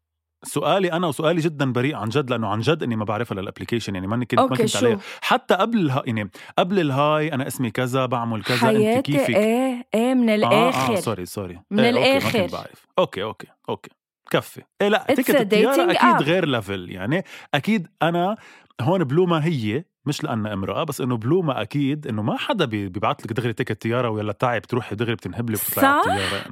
سؤالي 0.45 0.91
أنا 0.91 1.07
وسؤالي 1.07 1.41
جدا 1.41 1.71
بريء 1.73 1.95
عن 1.95 2.09
جد 2.09 2.29
لأنه 2.29 2.47
عن 2.47 2.59
جد 2.59 2.83
إني 2.83 2.95
ما 2.95 3.05
بعرفها 3.05 3.41
لل 3.41 3.49
application 3.49 3.95
يعني 3.95 4.07
ماني 4.07 4.25
كنت 4.25 4.39
ما 4.39 4.45
okay 4.45 4.63
كنت 4.63 4.75
عليها 4.75 4.99
حتى 5.21 5.53
قبل 5.55 5.77
الها 5.79 6.03
يعني 6.05 6.29
قبل 6.57 6.79
الهاي 6.79 7.33
أنا 7.33 7.47
اسمي 7.47 7.71
كذا 7.71 8.05
بعمل 8.05 8.43
كذا 8.43 8.55
أنت 8.69 8.77
حياتي 8.77 9.11
كيفك؟ 9.11 9.29
إيه 9.35 9.85
إيه 9.93 10.13
من 10.13 10.29
الآخر 10.29 10.93
آه 10.93 10.97
آه 10.97 10.99
sorry 10.99 11.25
sorry 11.25 11.61
من 11.71 11.79
إيه، 11.79 11.89
okay، 11.89 11.99
ما 12.01 12.17
الآخر. 12.17 12.39
كنت 12.43 12.53
بعرف. 12.53 12.87
okay 12.99 13.23
okay 13.23 13.47
okay. 13.69 13.89
كفي. 14.29 14.61
إيه 14.81 14.87
لا 14.87 15.05
It's 15.11 15.29
الطياره 15.35 15.75
dating 15.75 15.79
أكيد 16.03 16.19
app. 16.19 16.21
غير 16.29 16.45
ليفل 16.45 16.89
يعني 16.91 17.23
أكيد 17.53 17.87
أنا 18.01 18.37
هون 18.81 19.03
بلوما 19.03 19.45
هي 19.45 19.83
مش 20.05 20.23
لأنها 20.23 20.53
امرأة 20.53 20.83
بس 20.83 21.01
إنه 21.01 21.17
بلوما 21.17 21.61
أكيد 21.61 22.07
إنه 22.07 22.21
ما 22.21 22.37
حدا 22.37 22.65
بي- 22.65 22.89
بيبعت 22.89 23.25
لك 23.25 23.33
دغري 23.33 23.53
تيكت 23.53 23.81
طيارة 23.81 24.09
ويلا 24.09 24.31
تعي 24.33 24.59
بتروحي 24.59 24.95
دغري 24.95 25.15
بتنهبلي 25.15 25.55
وبتطلعي 25.55 25.87
على؟ 25.91 25.99
الطيارة 25.99 26.35
يعني. 26.35 26.51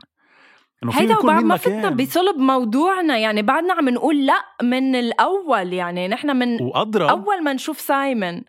في 0.92 1.00
هيدا 1.00 1.18
وبعد 1.18 1.44
ما 1.44 1.58
فتنا 1.58 1.82
كان 1.82 1.96
بصلب 1.96 2.38
موضوعنا 2.38 3.18
يعني 3.18 3.42
بعدنا 3.42 3.74
عم 3.74 3.90
نقول 3.90 4.26
لأ 4.26 4.42
من 4.64 4.96
الأول 4.96 5.74
يعني 5.74 6.08
نحن 6.08 6.36
من 6.36 6.62
وأضرب 6.62 7.10
أول 7.10 7.44
ما 7.44 7.54
نشوف 7.54 7.80
سايمون. 7.80 8.42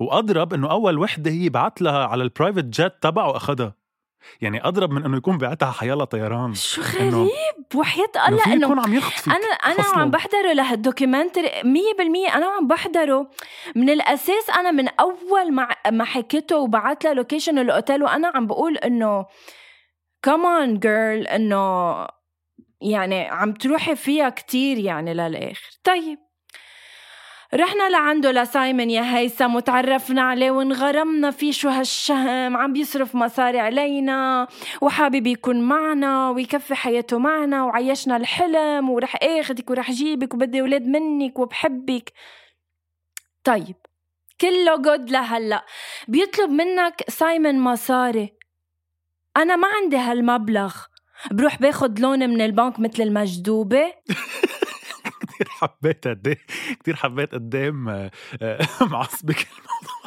وأضرب 0.00 0.54
إنه 0.54 0.70
أول 0.70 0.98
وحدة 0.98 1.30
هي 1.30 1.48
بعت 1.48 1.82
لها 1.82 2.06
على 2.06 2.22
البرايفت 2.22 2.64
جيت 2.64 2.92
تبعه 3.02 3.28
واخدها 3.28 3.74
يعني 4.40 4.68
أضرب 4.68 4.90
من 4.90 5.04
إنه 5.04 5.16
يكون 5.16 5.38
بعتها 5.38 5.70
حيلا 5.70 6.04
طيران. 6.04 6.54
شو 6.54 6.82
غريب! 6.82 7.30
وحياة 7.74 8.28
الله 8.28 8.52
إنه 8.52 8.66
يكون 8.66 8.78
عم 8.78 8.94
يخطفك. 8.94 9.28
أنا 9.28 9.46
أنا. 9.46 10.02
عم 10.02 10.10
بحضره 10.10 10.52
لهال 10.52 10.73
documentary 10.73 11.48
100% 11.48 12.34
أنا 12.34 12.46
عم 12.46 12.66
بحضره. 12.66 13.30
من 13.76 13.90
الأساس 13.90 14.50
أنا 14.50 14.70
من 14.70 14.88
أول 14.88 15.52
ما 15.52 15.68
ما 15.90 16.04
حكيته 16.04 16.56
وبعت 16.56 17.04
له 17.04 17.12
location 17.12 17.58
الأوتيل 17.58 18.02
وأنا 18.02 18.32
عم 18.34 18.46
بقول 18.46 18.76
إنه 18.76 19.26
come 20.22 20.59
on 20.59 20.78
girl 20.78 21.26
إنه 21.26 22.06
يعني 22.80 23.28
عم 23.28 23.52
تروحي 23.52 23.96
فيها 23.96 24.28
كتير 24.28 24.78
يعني 24.78 25.14
للآخر. 25.14 25.70
طيب. 25.84 26.18
رحنا 27.54 27.90
لعنده 27.90 28.30
لسايمون 28.30 28.90
يا 28.90 29.16
هيثم 29.16 29.54
وتعرفنا 29.54 30.22
عليه 30.22 30.50
وانغرمنا 30.50 31.30
فيه 31.30 31.52
شو 31.52 31.68
هالشهم 31.68 32.56
عم 32.56 32.72
بيصرف 32.72 33.14
مصاري 33.14 33.60
علينا 33.60 34.48
وحابب 34.80 35.26
يكون 35.26 35.60
معنا 35.60 36.30
ويكفي 36.30 36.74
حياته 36.74 37.18
معنا 37.18 37.64
وعيشنا 37.64 38.16
الحلم 38.16 38.90
ورح 38.90 39.16
اخدك 39.22 39.70
ورح 39.70 39.90
جيبك 39.90 40.34
وبدي 40.34 40.60
أولاد 40.60 40.86
منك 40.86 41.38
وبحبك. 41.38 42.12
طيب 43.44 43.76
كله 44.40 44.76
جود 44.76 45.10
لهلا. 45.10 45.64
بيطلب 46.08 46.50
منك 46.50 47.04
سايمون 47.08 47.60
مصاري. 47.60 48.32
أنا 49.36 49.56
ما 49.56 49.68
عندي 49.68 49.96
هالمبلغ. 49.96 50.76
بروح 51.30 51.58
باخد 51.58 52.00
لون 52.00 52.30
من 52.30 52.40
البنك 52.40 52.80
مثل 52.80 53.02
المجدوبة 53.02 53.92
كثير 55.32 55.48
حبيت 55.48 56.08
قد 56.08 56.28
إيه 56.28 56.38
كثير 56.80 56.96
حبيت 56.96 57.34
قد 57.34 57.54
إيه 57.54 57.70
معصبك 58.92 59.46
الموضوع. 59.48 60.02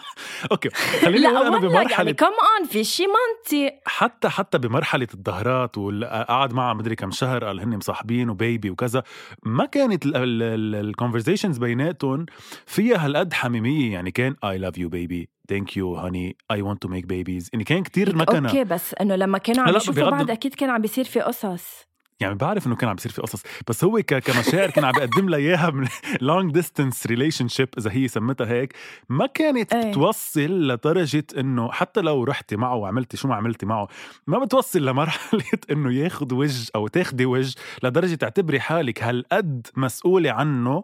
okay 0.52 0.70
خليني 1.02 1.28
أقول 1.28 1.48
أنا 1.48 1.58
بمرحله 1.58 1.98
يعني 1.98 2.14
كم 2.14 2.26
اون 2.26 2.68
في 2.70 2.84
شي 2.84 3.04
منطق 3.08 3.80
حتى 3.86 4.30
حتى 4.30 4.58
بمرحلة 4.58 5.08
الظهرات 5.14 5.78
وقعد 5.78 6.54
معها 6.54 6.74
مدري 6.74 6.96
كم 6.96 7.12
شهر 7.12 7.46
قال 7.46 7.60
هن 7.60 7.78
مصاحبين 7.78 8.30
و 8.30 8.38
baby 8.38 8.70
وكذا 8.70 9.04
ما 9.44 9.66
كانت 9.66 10.04
ال 10.06 10.17
conversations 10.17 11.58
بيناتهم 11.58 12.26
فيها 12.66 13.06
هالقد 13.06 13.34
حميمية 13.34 13.94
يعني 13.94 14.12
كان 14.12 14.36
I 14.44 14.58
love 14.58 14.78
you 14.78 14.90
baby 14.90 15.30
thank 15.50 15.78
you 15.78 15.96
honey 15.96 16.38
I 16.52 16.62
want 16.62 16.82
to 16.82 16.88
make 16.88 17.06
babies 17.06 17.50
يعني 17.54 17.64
كان 17.64 17.84
كتير 17.84 18.16
مكنه 18.16 18.50
okay 18.50 18.64
بس 18.64 18.94
إنه 18.94 19.16
لما 19.16 19.38
كانوا 19.38 19.64
عم 19.64 19.76
يشوفوا 19.76 20.10
بعض 20.10 20.32
أكيد 20.32 20.56
كان 20.56 20.70
عم 20.70 20.82
بيصير 20.82 21.06
في 21.06 21.20
قصص. 21.22 21.95
يعني 22.20 22.36
بعرف 22.36 22.68
إنه 22.68 22.76
كان 22.76 22.90
عم 22.90 22.96
بيصير 22.96 23.12
في 23.12 23.22
قصص 23.22 23.44
بس 23.68 23.84
هو 23.84 24.02
كمشاعر 24.02 24.70
كان 24.70 24.86
عم 24.86 24.92
بيقدم 24.92 25.30
لها 25.30 25.40
إياها 25.40 25.70
من 25.70 25.88
long 26.22 26.54
distance 26.54 27.08
relationship 27.08 27.70
إذا 27.78 27.92
هي 27.92 28.08
سمتها 28.08 28.48
هيك 28.48 28.74
ما 29.10 29.26
كانت 29.26 29.74
أي. 29.74 29.90
بتوصل 29.92 30.68
لدرجة 30.68 31.26
إنه 31.38 31.72
حتى 31.72 32.02
لو 32.02 32.24
رحتي 32.24 32.56
معه 32.56 32.76
وعملتي 32.76 33.18
شو 33.18 33.28
ما 33.28 33.36
عملتي 33.36 33.66
معه 33.66 33.88
ما 34.28 34.40
بتوصل 34.40 34.86
لمرحلة 34.86 35.44
إنه 35.72 35.94
ياخذ 35.94 36.34
وجه 36.34 36.72
أو 36.76 36.88
تاخدي 36.88 37.26
وجه 37.26 37.56
لدرجة 37.84 38.16
تعتبري 38.16 38.60
حالك 38.60 39.04
هالقد 39.04 39.68
مسؤولة 39.76 40.32
عنه 40.32 40.84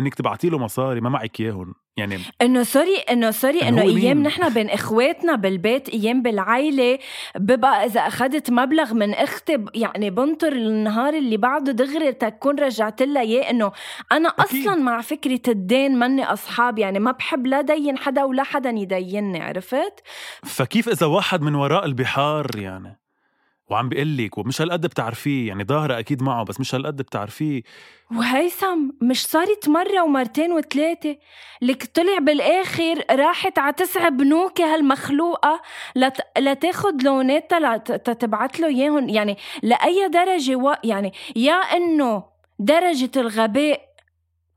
إنك 0.00 0.14
تبعتي 0.14 0.48
له 0.48 0.58
مصاري 0.58 1.00
ما 1.00 1.08
معك 1.08 1.40
إياهم 1.40 1.74
يعني 1.96 2.18
انه 2.42 2.62
sorry 2.62 2.96
انه 2.96 3.30
sorry 3.30 3.68
انه 3.68 3.82
أيام 3.82 4.22
نحن 4.22 4.48
بين 4.48 4.70
اخواتنا 4.70 5.36
بالبيت 5.36 5.88
أيام 5.88 6.22
بالعائله 6.22 6.98
ببقى 7.36 7.86
إذا 7.86 8.00
أخذت 8.00 8.50
مبلغ 8.50 8.94
من 8.94 9.14
أختي 9.14 9.64
يعني 9.74 10.10
بنطر 10.10 10.52
النهار 10.52 11.14
اللي 11.14 11.36
بعده 11.36 11.72
دغري 11.72 12.12
تكون 12.12 12.58
رجعت 12.58 13.02
لها 13.02 13.22
إياه 13.22 13.50
إنه 13.50 13.72
أنا 14.12 14.28
أكيد. 14.28 14.60
أصلا 14.60 14.82
مع 14.82 15.00
فكرة 15.00 15.40
الدين 15.48 15.98
مني 15.98 16.24
أصحاب 16.24 16.78
يعني 16.78 16.98
ما 16.98 17.12
بحب 17.12 17.46
لا 17.46 17.60
دين 17.60 17.98
حدا 17.98 18.24
ولا 18.24 18.42
حدا 18.42 18.70
يديني 18.70 19.42
عرفت؟ 19.42 20.00
فكيف 20.44 20.88
إذا 20.88 21.06
واحد 21.06 21.42
من 21.42 21.54
وراء 21.54 21.84
البحار 21.84 22.46
يعني؟ 22.56 23.01
وعم 23.72 23.88
بيقول 23.88 24.16
لك 24.16 24.38
ومش 24.38 24.60
هالقد 24.60 24.86
بتعرفيه 24.86 25.48
يعني 25.48 25.64
ظاهرة 25.64 25.98
أكيد 25.98 26.22
معه 26.22 26.44
بس 26.44 26.60
مش 26.60 26.74
هالقد 26.74 26.96
بتعرفيه. 26.96 27.62
وهيثم 28.16 28.88
مش 29.02 29.26
صارت 29.26 29.68
مرة 29.68 30.02
ومرتين 30.02 30.52
وثلاثة 30.52 31.16
لك 31.62 31.84
طلع 31.84 32.18
بالآخر 32.18 33.04
راحت 33.10 33.58
على 33.58 33.72
تسع 33.72 34.08
بنوك 34.08 34.60
هالمخلوقة 34.60 35.62
لت... 35.96 36.20
لتاخد 36.38 37.02
لوناتها 37.02 37.76
لتبعت 37.88 38.60
له 38.60 38.66
إياهم 38.66 39.08
يعني 39.08 39.36
لأي 39.62 40.08
درجة 40.08 40.56
و... 40.56 40.74
يعني 40.84 41.12
يا 41.36 41.54
إنه 41.54 42.24
درجة 42.58 43.10
الغباء 43.16 43.91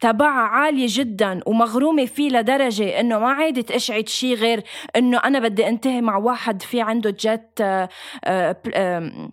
تبعها 0.06 0.48
عالية 0.48 0.88
جدا 0.90 1.40
ومغرومة 1.46 2.06
فيه 2.06 2.30
لدرجة 2.30 3.00
إنه 3.00 3.20
ما 3.20 3.30
عادت 3.30 3.72
اشعت 3.72 4.08
شي 4.08 4.34
غير 4.34 4.64
إنه 4.96 5.18
أنا 5.18 5.40
بدي 5.40 5.68
انتهي 5.68 6.02
مع 6.02 6.18
واحد 6.18 6.62
في 6.62 6.82
عنده 6.82 7.10
جت 7.10 7.62
آه، 7.62 7.90
آه، 8.26 9.32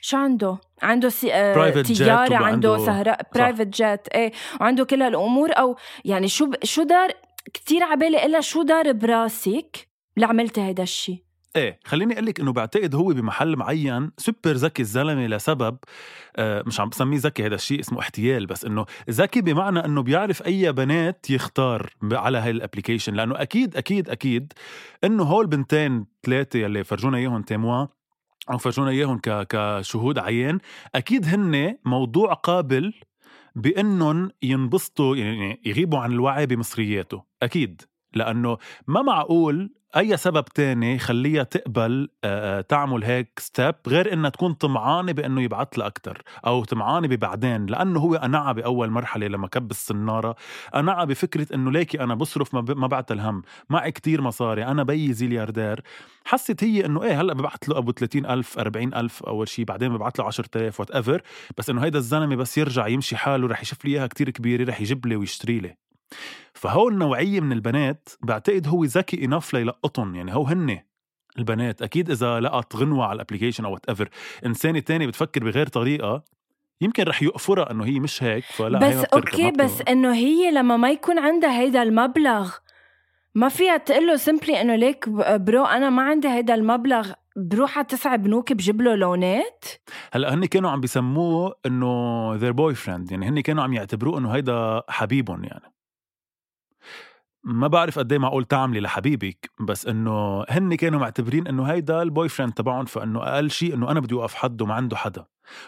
شو 0.00 0.16
عنده؟ 0.16 0.58
عنده 0.82 1.08
سي... 1.08 1.32
آه 1.34 1.82
تيارة 1.82 2.36
عنده 2.36 2.78
سهراء 2.78 3.20
برايفت 3.34 3.66
جيت 3.66 4.08
إيه 4.08 4.32
وعنده 4.60 4.84
كل 4.84 5.02
هالأمور 5.02 5.50
أو 5.52 5.76
يعني 6.04 6.28
شو 6.28 6.46
ب... 6.46 6.64
شو 6.64 6.82
دار 6.82 7.10
كثير 7.54 7.82
عبالي 7.82 8.26
إلا 8.26 8.40
شو 8.40 8.62
دار 8.62 8.92
براسك 8.92 9.88
لعملتي 10.16 10.60
هيدا 10.60 10.82
الشيء 10.82 11.22
إيه. 11.56 11.80
خليني 11.84 12.14
أقول 12.14 12.26
لك 12.26 12.40
إنه 12.40 12.52
بعتقد 12.52 12.94
هو 12.94 13.04
بمحل 13.04 13.56
معين 13.56 14.10
سوبر 14.18 14.52
ذكي 14.52 14.82
الزلمة 14.82 15.26
لسبب 15.26 15.78
آه 16.36 16.62
مش 16.66 16.80
عم 16.80 16.88
بسميه 16.88 17.18
ذكي 17.18 17.46
هذا 17.46 17.54
الشيء 17.54 17.80
اسمه 17.80 18.00
احتيال 18.00 18.46
بس 18.46 18.64
إنه 18.64 18.86
ذكي 19.10 19.40
بمعنى 19.40 19.84
إنه 19.84 20.02
بيعرف 20.02 20.46
أي 20.46 20.72
بنات 20.72 21.30
يختار 21.30 21.90
على 22.02 22.38
هاي 22.38 22.50
ال 22.50 22.55
application 22.55 23.14
لأنه 23.14 23.42
أكيد 23.42 23.76
أكيد 23.76 24.08
أكيد 24.08 24.52
إنه 25.04 25.22
هول 25.22 25.46
بنتين 25.46 26.06
ثلاثة 26.22 26.58
يلي 26.58 26.84
فرجونا 26.84 27.18
إياهم 27.18 27.42
تيموا 27.42 27.86
أو 28.50 28.58
فرجونا 28.58 28.90
إياهم 28.90 29.20
كشهود 29.24 30.18
عيان 30.18 30.58
أكيد 30.94 31.26
هن 31.26 31.76
موضوع 31.84 32.32
قابل 32.32 32.94
بإنهم 33.54 34.30
ينبسطوا 34.42 35.16
يعني 35.16 35.60
يغيبوا 35.64 35.98
عن 35.98 36.12
الوعي 36.12 36.46
بمصرياته 36.46 37.24
أكيد 37.42 37.82
لأنه 38.14 38.58
ما 38.86 39.02
معقول 39.02 39.70
أي 39.96 40.16
سبب 40.16 40.44
تاني 40.44 40.98
خليها 40.98 41.42
تقبل 41.42 42.08
تعمل 42.68 43.04
هيك 43.04 43.38
step 43.38 43.74
غير 43.88 44.12
إنها 44.12 44.30
تكون 44.30 44.52
طمعانة 44.52 45.12
بإنه 45.12 45.42
يبعث 45.42 45.78
لها 45.78 45.86
أكثر 45.86 46.22
أو 46.46 46.64
طمعانة 46.64 47.08
ببعدين 47.08 47.66
لأنه 47.66 48.00
هو 48.00 48.14
قنعها 48.14 48.52
بأول 48.52 48.90
مرحلة 48.90 49.26
لما 49.26 49.48
كب 49.48 49.70
الصناره 49.70 50.36
قنعها 50.74 51.04
بفكرة 51.04 51.54
إنه 51.54 51.70
ليكي 51.72 52.00
أنا 52.00 52.14
بصرف 52.14 52.54
ما 52.54 52.86
بعت 52.86 53.12
الهم 53.12 53.42
معي 53.70 53.92
كتير 53.92 54.20
مصاري 54.22 54.64
أنا 54.64 54.82
بيي 54.82 55.12
بيلياردير. 55.12 55.82
حست 56.24 56.64
هي 56.64 56.86
إنه 56.86 57.02
إيه 57.02 57.20
هلأ 57.20 57.34
ببعث 57.34 57.68
له 57.68 57.78
أبو 57.78 57.92
30000 57.92 58.58
40000 58.58 59.22
أول 59.22 59.48
شيء 59.48 59.64
بعدين 59.64 59.88
ببعث 59.96 60.20
له 60.20 60.26
10000 60.26 60.80
whatever 60.80 61.22
بس 61.58 61.70
إنه 61.70 61.84
هيدا 61.84 61.98
الزلمة 61.98 62.36
بس 62.36 62.58
يرجع 62.58 62.86
يمشي 62.88 63.16
حاله 63.16 63.48
رح 63.48 63.62
يشوف 63.62 63.84
لي 63.84 63.90
إياها 63.90 64.06
كتير 64.06 64.30
كبيرة 64.30 64.70
رح 64.70 64.80
يجيب 64.80 65.06
لي 65.06 65.16
ويشتري 65.16 65.58
لي. 65.60 65.89
فهول 66.54 66.92
النوعية 66.92 67.40
من 67.40 67.52
البنات 67.52 68.08
بعتقد 68.22 68.68
هو 68.68 68.84
ذكي 68.84 69.24
enough 69.24 69.54
ليلقطهم 69.54 70.14
يعني 70.14 70.34
هو 70.34 70.44
هن 70.44 70.78
البنات. 71.38 71.82
أكيد 71.82 72.10
إذا 72.10 72.40
لقط 72.40 72.76
غنوة 72.76 73.04
على 73.04 73.16
ال 73.16 73.20
application 73.20 73.64
أو 73.64 73.72
whatever 73.72 74.08
إنسانة 74.46 74.80
تانية 74.80 75.06
بتفكر 75.06 75.44
بغير 75.44 75.66
طريقة 75.66 76.24
يمكن 76.80 77.02
رح 77.02 77.22
يقفرها 77.22 77.70
إنه 77.70 77.84
هي 77.84 78.00
مش 78.00 78.22
هيك 78.22 78.44
فلا 78.44 78.78
بس 78.78 78.94
هي 78.94 79.06
okay 79.14 79.50
بس 79.50 79.82
إنه 79.88 80.14
هي 80.14 80.50
لما 80.50 80.76
ما 80.76 80.90
يكون 80.90 81.18
عندها 81.18 81.60
هيدا 81.60 81.82
المبلغ 81.82 82.54
ما 83.34 83.48
فيها 83.48 83.76
تقول 83.76 84.06
له 84.06 84.16
simply 84.16 84.60
إنه 84.60 84.76
ليك 84.76 85.08
bro 85.08 85.64
أنا 85.64 85.90
ما 85.90 86.02
عندي 86.02 86.28
هيدا 86.28 86.54
المبلغ 86.54 87.12
بروح 87.36 87.78
على 87.78 87.86
تسع 87.86 88.16
بنوك 88.16 88.52
بجيب 88.52 88.82
له 88.82 88.94
loan 88.94 89.41
ات؟ 89.41 89.64
هلأ 90.12 90.34
هن 90.34 90.44
كانوا 90.44 90.70
عم 90.70 90.80
بيسموه 90.80 91.54
إنه 91.66 92.34
their 92.34 92.52
boyfriend 92.52 93.12
يعني 93.12 93.28
هن 93.28 93.40
كانوا 93.40 93.64
عم 93.64 93.72
يعتبروه 93.72 94.18
إنه 94.18 94.30
هيدا 94.30 94.82
حبيبهم 94.88 95.44
يعني. 95.44 95.72
ما 97.44 97.66
بعرف 97.66 97.98
قد 97.98 98.12
إيه 98.12 98.18
معقول 98.18 98.44
تعملي 98.44 98.80
لحبيبك 98.80 99.50
بس 99.60 99.86
إنه 99.86 100.44
هن 100.48 100.74
كانوا 100.74 101.00
معتبرين 101.00 101.46
إنه 101.46 101.64
هيدا 101.64 102.02
ال 102.02 102.28
boyfriend 102.28 102.52
تبعهم 102.52 102.84
فإنه 102.84 103.22
أقل 103.22 103.50
شيء 103.50 103.74
إنه 103.74 103.90
أنا 103.90 104.00
بدي 104.00 104.14
أوقف 104.14 104.34
حد 104.34 104.62
وما 104.62 104.74
عنده 104.74 104.96
حدا. 104.96 105.24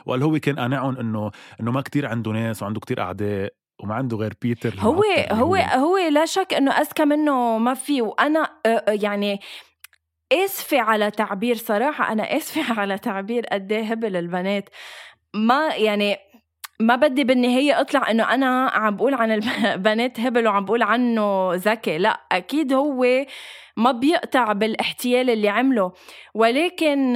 وقال 0.06 0.22
هو 0.22 0.38
كان 0.38 0.58
قانعهم 0.58 0.96
إنه 0.96 1.30
إنه 1.60 1.70
ما 1.70 1.80
كتير 1.80 2.06
عنده 2.06 2.30
ناس 2.30 2.62
وعنده 2.62 2.80
كتير 2.80 3.00
أعداء 3.00 3.52
وما 3.82 3.94
عنده 3.94 4.16
غير 4.16 4.32
بيتر 4.42 4.74
هو 4.78 5.02
هو 5.32 5.54
هو 5.54 5.96
لا 5.96 6.26
شك 6.26 6.54
إنه 6.54 6.70
أذكى 6.70 7.04
منه 7.04 7.58
ما 7.58 7.74
في. 7.74 8.02
وأنا 8.02 8.48
يعني 8.88 9.40
آسفة 10.32 10.80
على 10.80 11.10
تعبير 11.10 11.56
صراحة 11.56 12.12
أنا 12.12 12.36
آسفة 12.36 12.74
على 12.80 12.98
تعبير 12.98 13.46
قد 13.46 13.72
إيه 13.72 13.84
هبل 13.84 14.16
البنات. 14.16 14.68
ما 15.34 15.68
يعني 15.74 16.16
ما 16.82 16.96
بدي 16.96 17.24
بالنهاية 17.24 17.80
أطلع 17.80 18.10
إنه 18.10 18.34
أنا 18.34 18.68
عم 18.68 18.96
بقول 18.96 19.14
عن 19.14 19.32
البنات 19.32 20.20
هبل 20.24 20.46
وعم 20.46 20.64
بقول 20.64 20.82
عنه 20.82 21.50
ذكي. 21.54 21.98
لا 21.98 22.20
أكيد 22.32 22.72
هو 22.72 23.06
ما 23.76 23.92
بيقطع 23.92 24.52
بالاحتيال 24.52 25.30
اللي 25.30 25.48
عمله. 25.48 25.92
ولكن 26.34 27.12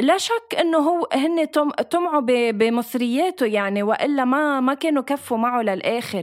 لا 0.00 0.18
شك 0.18 0.56
إنه 0.60 0.78
هو 0.78 1.08
هن 1.12 1.44
طمعوا 1.90 2.20
بمصرياته 2.50 3.46
يعني 3.46 3.82
وإلا 3.82 4.24
ما 4.24 4.60
ما 4.60 4.74
كانوا 4.74 5.02
كفوا 5.02 5.36
معه 5.36 5.62
للآخر. 5.62 6.22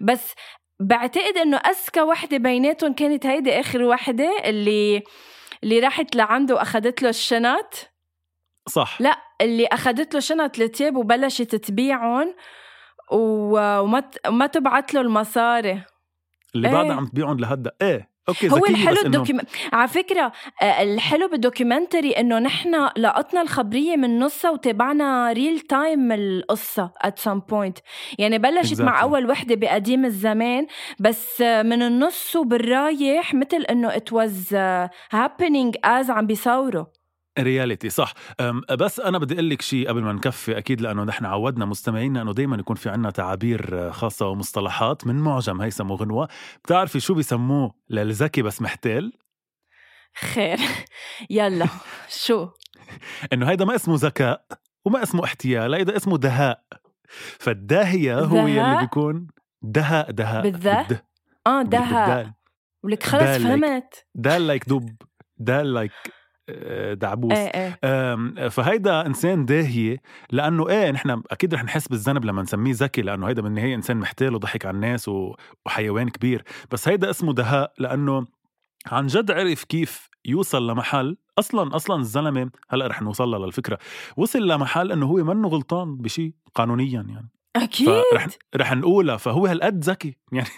بس 0.00 0.34
بعتقد 0.80 1.36
إنه 1.36 1.56
أذكى 1.56 2.00
وحدة 2.02 2.36
بيناتهم 2.36 2.92
كانت 2.92 3.26
هيدي 3.26 3.60
آخر 3.60 3.82
وحدة 3.82 4.30
اللي 4.44 5.02
اللي 5.64 5.80
راحت 5.80 6.16
لعنده 6.16 6.54
واخذت 6.54 7.02
له 7.02 7.08
الشنط. 7.08 7.97
صح. 8.68 9.00
لا 9.00 9.18
اللي 9.40 9.66
اخذت 9.66 10.14
له 10.14 10.20
شنط 10.20 10.58
التياب 10.58 10.96
وبلشت 10.96 11.54
تبيعهم 11.54 12.34
وما 13.12 14.10
وما 14.28 14.46
تبعت 14.46 14.94
له 14.94 15.00
المصاري. 15.00 15.82
اللي 16.54 16.68
إيه. 16.68 16.74
بعدها 16.74 16.94
عم 16.96 17.06
تبيعهم 17.06 17.40
لهدأ. 17.40 17.70
إيه 17.82 18.18
okay 18.28 18.50
هو 18.50 18.66
الحلو 18.66 18.96
ال 19.04 19.10
docum 19.10 19.40
على 19.72 19.88
فكرة 19.88 20.32
آه، 20.62 20.82
الحلو 20.82 21.28
بال 21.28 21.41
documentary 21.41 22.10
إنه 22.10 22.38
نحن 22.38 22.74
لقطنا 22.96 23.42
الخبرية 23.42 23.96
من 23.96 24.18
نصها 24.18 24.50
وتابعنا 24.50 25.32
real 25.32 25.60
time 25.60 26.12
القصة 26.12 26.92
at 27.02 27.18
some 27.18 27.38
point 27.38 27.78
يعني 28.18 28.38
بلشت 28.38 28.78
exactly. 28.78 28.84
مع 28.84 29.02
أول 29.02 29.30
وحدة 29.30 29.54
بقديم 29.54 30.04
الزمان 30.04 30.66
بس 31.00 31.42
آه، 31.42 31.62
من 31.62 31.82
النص 31.82 32.36
وبالرايح 32.36 33.34
مثل 33.34 33.62
إنه 33.62 33.96
it 33.96 34.12
was 34.12 34.54
happening 35.12 35.76
از 35.84 36.10
عم 36.10 36.26
بيصوروا. 36.26 36.84
reality 37.38 37.90
صح. 37.90 38.14
بس 38.78 39.00
أنا 39.00 39.18
بدي 39.18 39.34
أقول 39.34 39.50
لك 39.50 39.62
شيء 39.62 39.88
قبل 39.88 40.02
ما 40.02 40.12
نكفي 40.12 40.58
أكيد 40.58 40.80
لأنه 40.80 41.04
نحن 41.04 41.24
عودنا 41.24 41.64
مستمعينا 41.64 42.22
إنه 42.22 42.32
دائما 42.34 42.56
يكون 42.56 42.76
في 42.76 42.90
عنا 42.90 43.10
تعابير 43.10 43.90
خاصة 43.92 44.28
ومصطلحات 44.28 45.06
من 45.06 45.14
معجم 45.14 45.60
هيثم 45.60 45.90
وغنوة. 45.90 46.28
بتعرفي 46.64 47.00
شو 47.00 47.14
بيسموه 47.14 47.74
للذكي 47.90 48.42
بس 48.42 48.62
محتال؟ 48.62 49.12
خير. 50.14 50.58
يلا 51.30 51.66
شو؟ 52.08 52.48
إنه 53.32 53.50
هيدا 53.50 53.64
ما 53.64 53.74
اسمه 53.74 53.94
ذكاء 53.98 54.44
وما 54.84 55.02
اسمه 55.02 55.24
احتيال 55.24 55.74
هيدا 55.74 55.96
اسمه 55.96 56.18
دهاء. 56.18 56.62
فالداهية 57.38 58.20
هو؟ 58.20 58.46
يلي 58.46 58.78
بيكون 58.80 59.26
دهاء 59.62 60.10
دهاء. 60.10 60.42
بالذه؟ 60.42 60.82
بالده 60.82 61.04
آه 61.46 61.62
دهاء. 61.62 62.32
ولك 62.82 63.02
خلص 63.02 63.22
فهمت. 63.22 64.06
دال 64.14 64.46
لايك 64.46 64.68
دب 64.68 64.96
دال 65.38 65.74
لايك 65.74 65.92
دعبوس 66.92 67.32
إيه 67.32 67.78
إيه 67.84 68.48
فهيدا 68.48 69.06
إنسان 69.06 69.44
داهيه 69.44 70.02
لأنه 70.30 70.68
إيه 70.68 70.90
نحن 70.90 71.22
أكيد 71.30 71.54
رح 71.54 71.64
نحس 71.64 71.88
بالذنب 71.88 72.24
لما 72.24 72.42
نسميه 72.42 72.72
ذكي 72.74 73.02
لأنه 73.02 73.28
هيدا 73.28 73.42
بالنهايه 73.42 73.74
إنسان 73.74 73.96
محتال 73.96 74.34
وضحك 74.34 74.66
على 74.66 74.74
الناس 74.74 75.10
وحيوان 75.66 76.08
كبير. 76.08 76.44
بس 76.70 76.88
هيدا 76.88 77.10
اسمه 77.10 77.32
دهاء 77.32 77.72
لأنه 77.78 78.26
عن 78.86 79.06
جد 79.06 79.30
عرف 79.30 79.64
كيف 79.64 80.08
يوصل 80.24 80.70
لمحل 80.70 81.16
أصلا 81.38 81.76
أصلا 81.76 81.96
الزلمة 81.96 82.50
هلأ 82.70 82.86
رح 82.86 83.02
نوصل 83.02 83.44
للفكرة. 83.44 83.78
وصل 84.16 84.48
لمحل 84.48 84.92
إنه 84.92 85.06
هو 85.06 85.16
منه 85.16 85.48
غلطان 85.48 85.96
بشيء 85.96 86.32
قانونيا 86.54 87.06
يعني. 87.08 87.30
أكيد. 87.56 88.02
فرح 88.12 88.26
رح 88.56 88.72
نقولها. 88.72 89.16
فهو 89.16 89.46
هالقد 89.46 89.84
ذكي. 89.84 90.16
يعني 90.32 90.48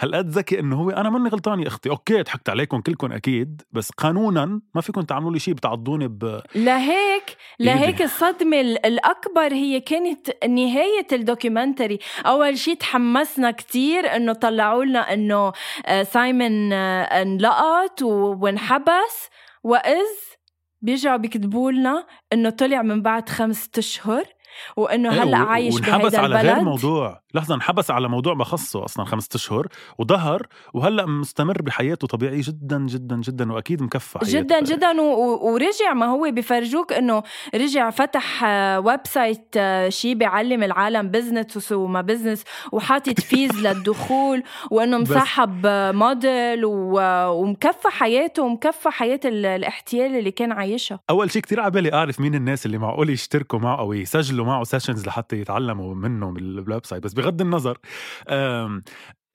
هالقد 0.00 0.28
ذكي 0.28 0.60
إنه 0.60 0.76
هو 0.76 0.90
أنا 0.90 1.10
ماني 1.10 1.28
غلطان 1.28 1.60
يا 1.60 1.66
أختي. 1.66 1.90
okay 1.90 2.22
ضحكت 2.22 2.48
عليكم 2.48 2.80
كلكم 2.80 3.12
أكيد 3.12 3.62
بس 3.72 3.90
قانونا 3.90 4.60
ما 4.74 4.80
فيكم 4.80 5.00
تعملوا 5.00 5.32
لي 5.32 5.38
شيء 5.38 5.54
بتعضوني 5.54 6.08
ب 6.08 6.40
لهيك 6.54 7.36
لهيك 7.60 8.02
الصدمة 8.02 8.60
ال- 8.60 8.86
الأكبر 8.86 9.52
هي 9.52 9.80
كانت 9.80 10.44
نهاية 10.48 11.06
ال 11.12 11.19
documentary. 11.19 11.98
أول 12.26 12.58
شيء 12.58 12.74
تحمسنا 12.74 13.50
كتير 13.50 14.16
إنه 14.16 14.32
طلعوا 14.32 14.84
لنا 14.84 15.12
إنه 15.14 15.52
آه، 15.86 16.02
سايمون 16.02 16.72
آه، 16.72 17.02
انلقط 17.02 18.02
وانحبس. 18.02 19.28
وإذ 19.64 20.06
بيرجعوا 20.82 21.16
بيكتبوا 21.16 21.72
لنا 21.72 22.06
إنه 22.32 22.50
طلع 22.50 22.82
من 22.82 23.02
بعد 23.02 23.28
خمسة 23.28 23.70
أشهر. 23.78 24.24
وإنه 24.76 25.12
إيه، 25.12 25.22
هلأ 25.22 25.42
و- 25.42 25.46
عايش 25.46 25.74
وانحبس 25.74 26.14
على 26.14 26.36
غير 26.36 26.50
البلد؟ 26.50 26.64
موضوع 26.64 27.20
لحظة 27.34 27.54
انحبس 27.54 27.90
على 27.90 28.08
موضوع 28.08 28.34
بخصه 28.34 28.84
أصلا 28.84 29.04
خمسة 29.04 29.28
أشهر 29.34 29.66
وظهر 29.98 30.46
وهلأ 30.74 31.06
مستمر 31.06 31.62
بحياته 31.62 32.06
طبيعي 32.06 32.40
جدا 32.40 32.78
جدا 32.86 33.16
جدا 33.16 33.52
وأكيد 33.52 33.82
مكفى 33.82 34.18
حياته. 34.18 34.32
جدا 34.40 34.60
جدا 34.60 35.00
و- 35.00 35.52
ورجع 35.52 35.92
ما 35.94 36.06
هو 36.06 36.30
بفرجوك 36.32 36.92
إنه 36.92 37.22
رجع 37.54 37.90
فتح 37.90 38.44
آه، 38.44 38.80
website 38.80 39.46
آه، 39.56 39.88
شي 39.88 40.14
بيعلم 40.14 40.62
العالم 40.62 41.08
business 41.08 41.72
وما 41.72 42.00
business 42.00 42.44
وحاطط 42.72 43.20
fees 43.20 43.50
للدخول 43.66 44.42
وإنه 44.70 44.98
مصاحب 44.98 45.66
موديل 45.94 46.64
و- 46.64 47.28
ومكفى 47.30 47.88
حياته 47.88 48.42
ومكفى 48.42 48.90
حياة 48.90 49.20
ال- 49.24 49.46
الاحتيال 49.46 50.16
اللي 50.18 50.30
كان 50.30 50.52
عايشها. 50.52 51.00
أول 51.10 51.30
شيء 51.30 51.42
كتير 51.42 51.60
عبالي 51.60 51.92
أعرف 51.92 52.20
مين 52.20 52.34
الناس 52.34 52.66
اللي 52.66 52.78
معقول 52.78 53.10
يشتركوا 53.10 53.58
معه 53.58 53.78
أو 53.78 53.92
يسجلوا 53.92 54.46
معه 54.48 54.64
sessions 54.64 55.06
لحتى 55.06 55.36
يتعلموا 55.40 55.94
منه 55.94 56.30
بال 56.30 56.86
website 56.86 57.02
بس 57.02 57.12
بغض 57.12 57.40
النظر 57.40 57.78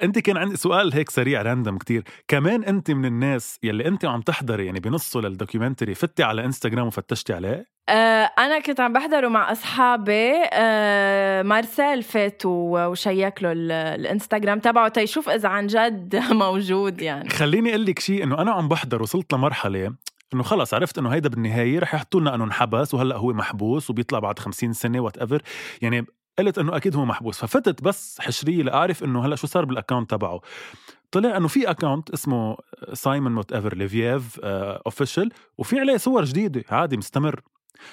أنت 0.03 0.19
كان 0.19 0.37
عندي 0.37 0.55
سؤال 0.57 0.93
هيك 0.93 1.09
سريع 1.09 1.41
random 1.41 1.77
كتير. 1.77 2.03
كمان 2.27 2.63
أنت 2.63 2.91
من 2.91 3.05
الناس 3.05 3.59
يلي 3.63 3.87
أنت 3.87 4.05
عم 4.05 4.21
تحضري 4.21 4.65
يعني 4.65 4.79
بنصه 4.79 5.21
لل 5.21 5.32
documentary 5.32 5.93
فتي 5.95 6.23
على 6.23 6.45
انستغرام 6.45 6.87
وفتشتي 6.87 7.33
عليه؟ 7.33 7.65
آه، 7.89 8.29
أنا 8.39 8.59
كنت 8.59 8.79
عم 8.79 8.93
بحضره 8.93 9.27
مع 9.27 9.51
أصحابي 9.51 10.31
آه، 10.53 11.41
مارسيل 11.41 12.03
فات 12.03 12.41
و 12.45 12.62
check 12.62 13.43
له 13.43 13.51
ال- 13.51 13.71
الانستغرام 13.71 14.59
تبعه. 14.59 14.87
تيشوف 14.87 15.29
إذا 15.29 15.49
عن 15.49 15.67
جد 15.67 16.15
موجود 16.31 17.01
يعني. 17.01 17.29
خليني 17.29 17.69
أقول 17.69 17.85
لك 17.85 17.99
شيء 17.99 18.23
إنه 18.23 18.41
أنا 18.41 18.51
عم 18.51 18.67
بحضر 18.67 19.01
وصلت 19.01 19.33
لمرحلة 19.33 19.93
إنه 20.33 20.43
خلص 20.43 20.73
عرفت 20.73 20.97
إنه 20.97 21.09
هيدا 21.09 21.29
بالنهاية 21.29 21.79
رح 21.79 21.93
يحطوا 21.93 22.19
لنا 22.19 22.35
إنه 22.35 22.43
انحبس 22.43 22.93
وهلأ 22.93 23.15
هو 23.17 23.33
محبوس 23.33 23.89
وبيطلع 23.89 24.19
بعد 24.19 24.39
50 24.39 24.73
سنة 24.73 24.99
whatever 24.99 25.41
يعني 25.81 26.05
قلت 26.39 26.57
إنه 26.57 26.75
أكيد 26.77 26.95
هو 26.95 27.05
محبوس. 27.05 27.39
ففتت 27.39 27.83
بس 27.83 28.21
حشرية 28.21 28.63
لأعرف 28.63 29.03
إنه 29.03 29.25
هلأ 29.25 29.35
شو 29.35 29.47
صار 29.47 29.65
بال 29.65 29.75
account 29.75 30.09
تبعه. 30.09 30.41
طلع 31.11 31.37
إنه 31.37 31.47
في 31.47 31.69
account 31.69 32.09
اسمه 32.09 32.57
سايمون 32.93 33.37
whatever 33.37 33.75
ليفييف 33.75 34.39
official 34.39 35.31
وفي 35.57 35.79
عليه 35.79 35.97
صور 35.97 36.23
جديدة. 36.23 36.63
عادي 36.69 36.97
مستمر. 36.97 37.41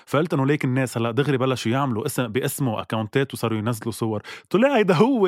فقلت 0.06 0.34
انه 0.34 0.46
ليك 0.46 0.64
الناس 0.64 0.98
هلأ 0.98 1.10
دغري 1.10 1.36
بلشوا 1.38 1.72
يعملوا 1.72 2.06
اسم 2.06 2.28
باسمه 2.28 2.80
account 2.82 3.28
ات 3.28 3.34
وصاروا 3.34 3.58
ينزلوا 3.58 3.92
صور. 3.92 4.22
طلع 4.50 4.76
هيدا 4.76 4.94
هو. 4.94 5.26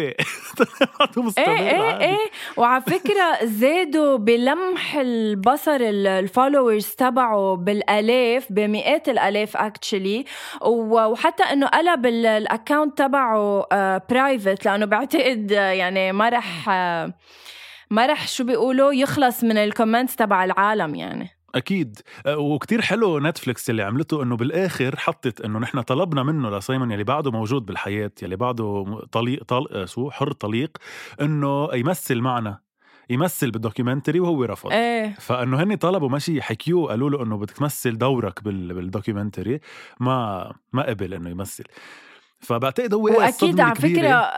طلع 0.57 0.89
بعده 1.01 1.23
مستمر 1.23 1.49
إيه 1.49 1.71
إيه. 1.71 2.01
إيه. 2.01 2.17
وعلى 2.57 2.83
فكرة 2.83 3.45
زادوا 3.45 4.17
بلمح 4.17 4.95
البصر 4.97 5.77
ال 5.81 5.91
followers 5.91 6.87
تبعه 6.87 7.57
بالآلاف 7.57 8.47
بمئات 8.53 9.09
الآلاف 9.09 9.57
actually 9.57 10.25
وحتى 10.63 11.43
إنه 11.43 11.67
قلب 11.67 12.07
ال- 12.07 12.27
ال 12.27 12.36
account 12.36 12.99
تبعه 12.99 13.67
private 14.11 14.65
لأنه 14.65 14.87
بعتقد 14.87 15.53
آه، 15.53 15.71
يعني 15.71 16.13
ما 16.13 16.29
رح 16.29 16.69
آه، 16.69 17.15
ما 17.91 18.07
رح 18.07 18.29
شو 18.29 18.45
بيقولوا 18.45 18.93
يخلص 18.93 19.45
من 19.45 19.57
ال 19.59 19.65
comments 19.65 20.17
تبع 20.17 20.45
العالم 20.45 20.95
يعني. 20.95 21.31
أكيد. 21.55 22.01
أه، 22.27 22.39
وكتير 22.39 22.81
حلو 22.83 23.19
نتفليكس 23.19 23.71
اللي 23.71 23.83
عملته 23.83 24.23
إنه 24.23 24.37
بالآخر 24.37 24.97
حطت 24.97 25.41
إنه 25.41 25.59
نحن 25.59 25.81
طلبنا 25.81 26.23
منه 26.23 26.59
لسايمون 26.59 26.91
يلي 26.91 27.05
بعده 27.05 27.31
موجود 27.31 27.67
بالحياة 27.67 28.11
يلي 28.23 28.37
بعده 28.37 28.85
طليق 29.13 29.45
طل... 29.45 29.67
آه، 29.73 29.85
شو؟ 29.85 30.11
حر 30.11 30.33
طليق 30.33 30.79
إنه 31.21 31.69
يمثل 31.75 32.21
معنا 32.21 32.59
يمثل 33.11 33.51
بال 33.51 33.62
documentary 33.62 34.21
وهو 34.21 34.45
رفض. 34.45 34.73
إيه. 34.73 35.15
فإنه 35.21 35.63
هن 35.63 35.75
طلبوا 35.75 36.09
ماشي 36.09 36.43
حكيوه 36.43 36.89
قالوا 36.89 37.11
له 37.11 37.23
إنه 37.23 37.37
بدك 37.37 37.51
تمثل 37.51 37.99
دورك 37.99 38.45
بال... 38.45 38.75
بال 38.75 38.87
documentary. 38.87 39.61
ما 40.01 40.53
ما 40.73 40.83
قبل 40.83 41.15
إنه 41.15 41.31
يمثل. 41.31 41.65
فبعتقد 42.41 42.95
هو 42.95 43.05
وأكيد 43.05 43.61
على. 43.61 43.75
فكرة 43.75 44.33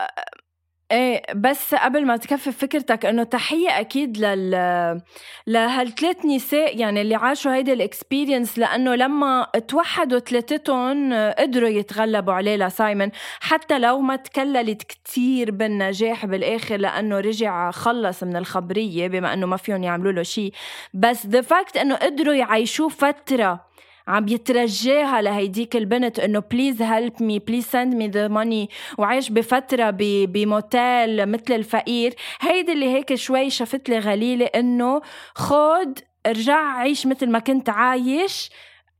إيه 0.91 1.21
بس 1.35 1.75
قبل 1.75 2.05
ما 2.05 2.17
تكفي 2.17 2.51
فكرتك 2.51 3.05
إنه 3.05 3.23
تحية 3.23 3.79
أكيد 3.79 4.17
لل 4.17 5.01
لهالثلاث 5.47 6.25
نساء 6.25 6.77
يعني 6.79 7.01
اللي 7.01 7.15
عاشوا 7.15 7.55
هيدي 7.55 7.73
ال 7.73 7.81
experience 7.81 8.59
لأنه 8.59 8.95
لما 8.95 9.47
توحدوا 9.67 10.19
ثلاثتهم 10.19 11.13
قدروا 11.13 11.69
يتغلبوا 11.69 12.33
عليه 12.33 12.55
لسايمون 12.55 13.11
حتى 13.39 13.79
لو 13.79 14.01
ما 14.01 14.15
تكللت 14.15 14.83
كتير 14.83 15.51
بالنجاح 15.51 16.25
بالآخر 16.25 16.77
لأنه 16.77 17.19
رجع 17.19 17.71
خلص 17.71 18.23
من 18.23 18.35
الخبرية 18.35 19.07
بما 19.07 19.33
إنه 19.33 19.45
ما 19.45 19.57
فيهم 19.57 19.83
يعملوا 19.83 20.11
له 20.11 20.23
شيء 20.23 20.53
بس 20.93 21.25
the 21.25 21.41
fact 21.41 21.77
إنه 21.77 21.95
قدروا 21.95 22.33
يعيشوه 22.33 22.89
فترة 22.89 23.74
عم 24.07 24.27
يترجاها 24.27 25.21
لهيديك 25.21 25.75
البنت 25.75 26.19
إنه 26.19 26.39
please 26.39 26.81
help 26.81 27.23
me 27.23 27.39
please 27.39 27.65
send 27.65 27.95
me 27.95 28.07
the 28.07 28.27
money 28.27 28.69
وعايش 28.97 29.29
بفترة 29.29 29.89
بموتيل 29.99 31.25
مثل 31.25 31.53
الفقير. 31.53 32.13
هيدي 32.41 32.71
اللي 32.73 32.93
هيك 32.93 33.15
شوي 33.15 33.49
شفت 33.49 33.89
لي 33.89 33.99
غليلة 33.99 34.45
إنه 34.45 35.01
خود 35.35 35.99
ارجع 36.25 36.77
عيش 36.77 37.07
مثل 37.07 37.29
ما 37.29 37.39
كنت 37.39 37.69
عايش. 37.69 38.49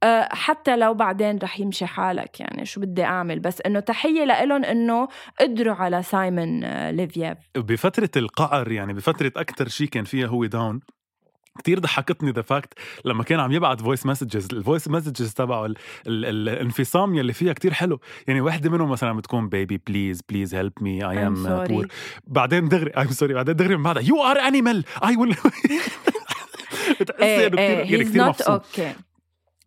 أه، 0.03 0.29
حتى 0.31 0.75
لو 0.75 0.93
بعدين 0.93 1.37
رح 1.43 1.59
يمشي 1.59 1.85
حالك. 1.85 2.39
يعني 2.39 2.65
شو 2.65 2.81
بدي 2.81 3.03
أعمل؟ 3.03 3.39
بس 3.39 3.61
إنه 3.61 3.79
تحية 3.79 4.23
لإلهم 4.23 4.65
إنه 4.65 5.07
قدروا 5.39 5.75
على 5.75 6.03
سايمون 6.03 6.63
أه، 6.63 6.91
ليفييف. 6.91 7.37
بفترة 7.55 8.09
القعر 8.17 8.71
يعني 8.71 8.93
بفترة 8.93 9.31
أكتر 9.37 9.67
شيء 9.67 9.87
كان 9.87 10.03
فيها 10.03 10.27
هو 10.27 10.45
down 10.45 10.79
كتير 11.57 11.79
ضحكتني 11.79 12.31
the 12.31 12.41
fact 12.41 12.73
لما 13.05 13.23
كان 13.23 13.39
عم 13.39 13.51
يبعت 13.51 13.81
voice 13.81 14.05
messages 14.05 14.47
ال 14.53 14.59
voice 14.59 14.87
messages 14.87 15.33
تبعه 15.33 15.65
ال- 15.65 15.75
ال- 16.07 16.25
الانفصام 16.49 17.15
يلي 17.15 17.33
فيها 17.33 17.53
كتير 17.53 17.73
حلو. 17.73 17.99
يعني 18.27 18.41
وحدة 18.41 18.69
منهم 18.69 18.89
مثلا 18.89 19.13
بتكون 19.13 19.49
baby 19.49 19.81
please 19.87 20.21
please 20.29 20.55
help 20.55 20.73
me 20.81 21.09
I 21.09 21.27
am. 21.27 21.63
poor 21.63 21.87
بعدين 22.27 22.69
دغري 22.69 22.91
I'm 22.97 23.07
sorry 23.11 23.33
بعدين 23.33 23.55
دغري 23.55 23.77
من 23.77 23.83
بعدها 23.83 24.03
you 24.03 24.23
are 24.23 24.39
animal 24.39 24.83
I 25.03 25.15
will 25.15 25.35
بتحسي 27.01 27.47
إنه 27.47 27.47
كتير 27.47 27.59
إيه 27.59 27.91
يعني 27.91 28.13
not 28.13 28.17
مبسوط. 28.27 28.65
okay. 28.65 28.81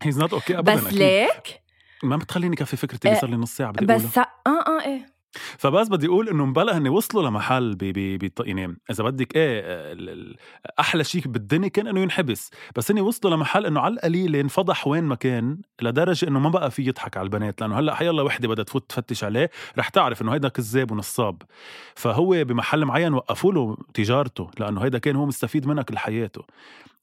he's 0.03 0.19
not 0.19 0.33
okay 0.33 0.59
ابدا 0.59 0.75
بس. 0.75 0.93
ليك؟ 0.93 1.61
ما 2.03 2.17
بتخليني 2.17 2.57
كفي 2.57 2.77
فكرتي 2.77 3.09
اللي 3.09 3.15
إيه، 3.15 3.21
صار 3.21 3.31
لي 3.31 3.37
نص 3.37 3.57
ساعة 3.57 3.73
بدي 3.73 3.87
بس 3.87 4.19
آه 4.19 4.27
آه 4.47 4.85
إيه. 4.85 5.18
فبس 5.59 5.89
بدي 5.89 6.07
أقول 6.07 6.29
إنه 6.29 6.47
مبلا 6.47 6.79
هن 6.79 6.89
وصلوا 6.89 7.23
لمحل 7.29 7.75
بي 7.75 7.93
بي 7.93 8.19
بي 8.19 8.33
يعني 8.41 8.77
إذا 8.91 9.05
بدك 9.05 9.37
إيه 9.37 9.61
ال- 9.65 10.37
أحلى 10.81 11.05
شيء 11.05 11.23
بالدنيا 11.29 11.69
كان 11.69 11.87
إنه 11.87 12.01
ينحبس. 12.01 12.51
بس 12.77 12.91
هن 12.91 13.01
وصلوا 13.01 13.37
لمحل 13.37 13.67
إنه 13.67 13.81
على 13.81 13.95
القليل 13.95 14.37
انفضح 14.37 14.87
وين 14.87 15.05
ما 15.05 15.15
كان 15.15 15.59
لدرجة 15.83 16.29
إنه 16.29 16.39
ما 16.41 16.49
بقى 16.51 16.71
في 16.71 16.83
يضحك 16.83 17.17
على 17.17 17.25
البنات. 17.25 17.61
لأنه 17.61 17.79
هلأ 17.79 17.95
حيلا 17.95 18.23
وحدة 18.23 18.49
بدها 18.49 18.65
تفوت 18.65 18.91
تفتش 18.91 19.25
عليه 19.25 19.51
رح 19.79 19.89
تعرف 19.89 20.23
إنه 20.23 20.35
هيدا 20.35 20.49
كذاب 20.49 20.91
ونصاب. 20.91 21.43
فهو 21.95 22.45
بمحل 22.45 22.85
معين 22.85 23.15
وقفوا 23.15 23.53
له 23.53 23.77
تجارته 23.95 24.51
لأنه 24.59 24.81
هيدا 24.85 24.99
كان 24.99 25.17
هو 25.17 25.27
مستفيد 25.27 25.67
منها 25.67 25.83
كل 25.83 25.99
حياته 25.99 26.45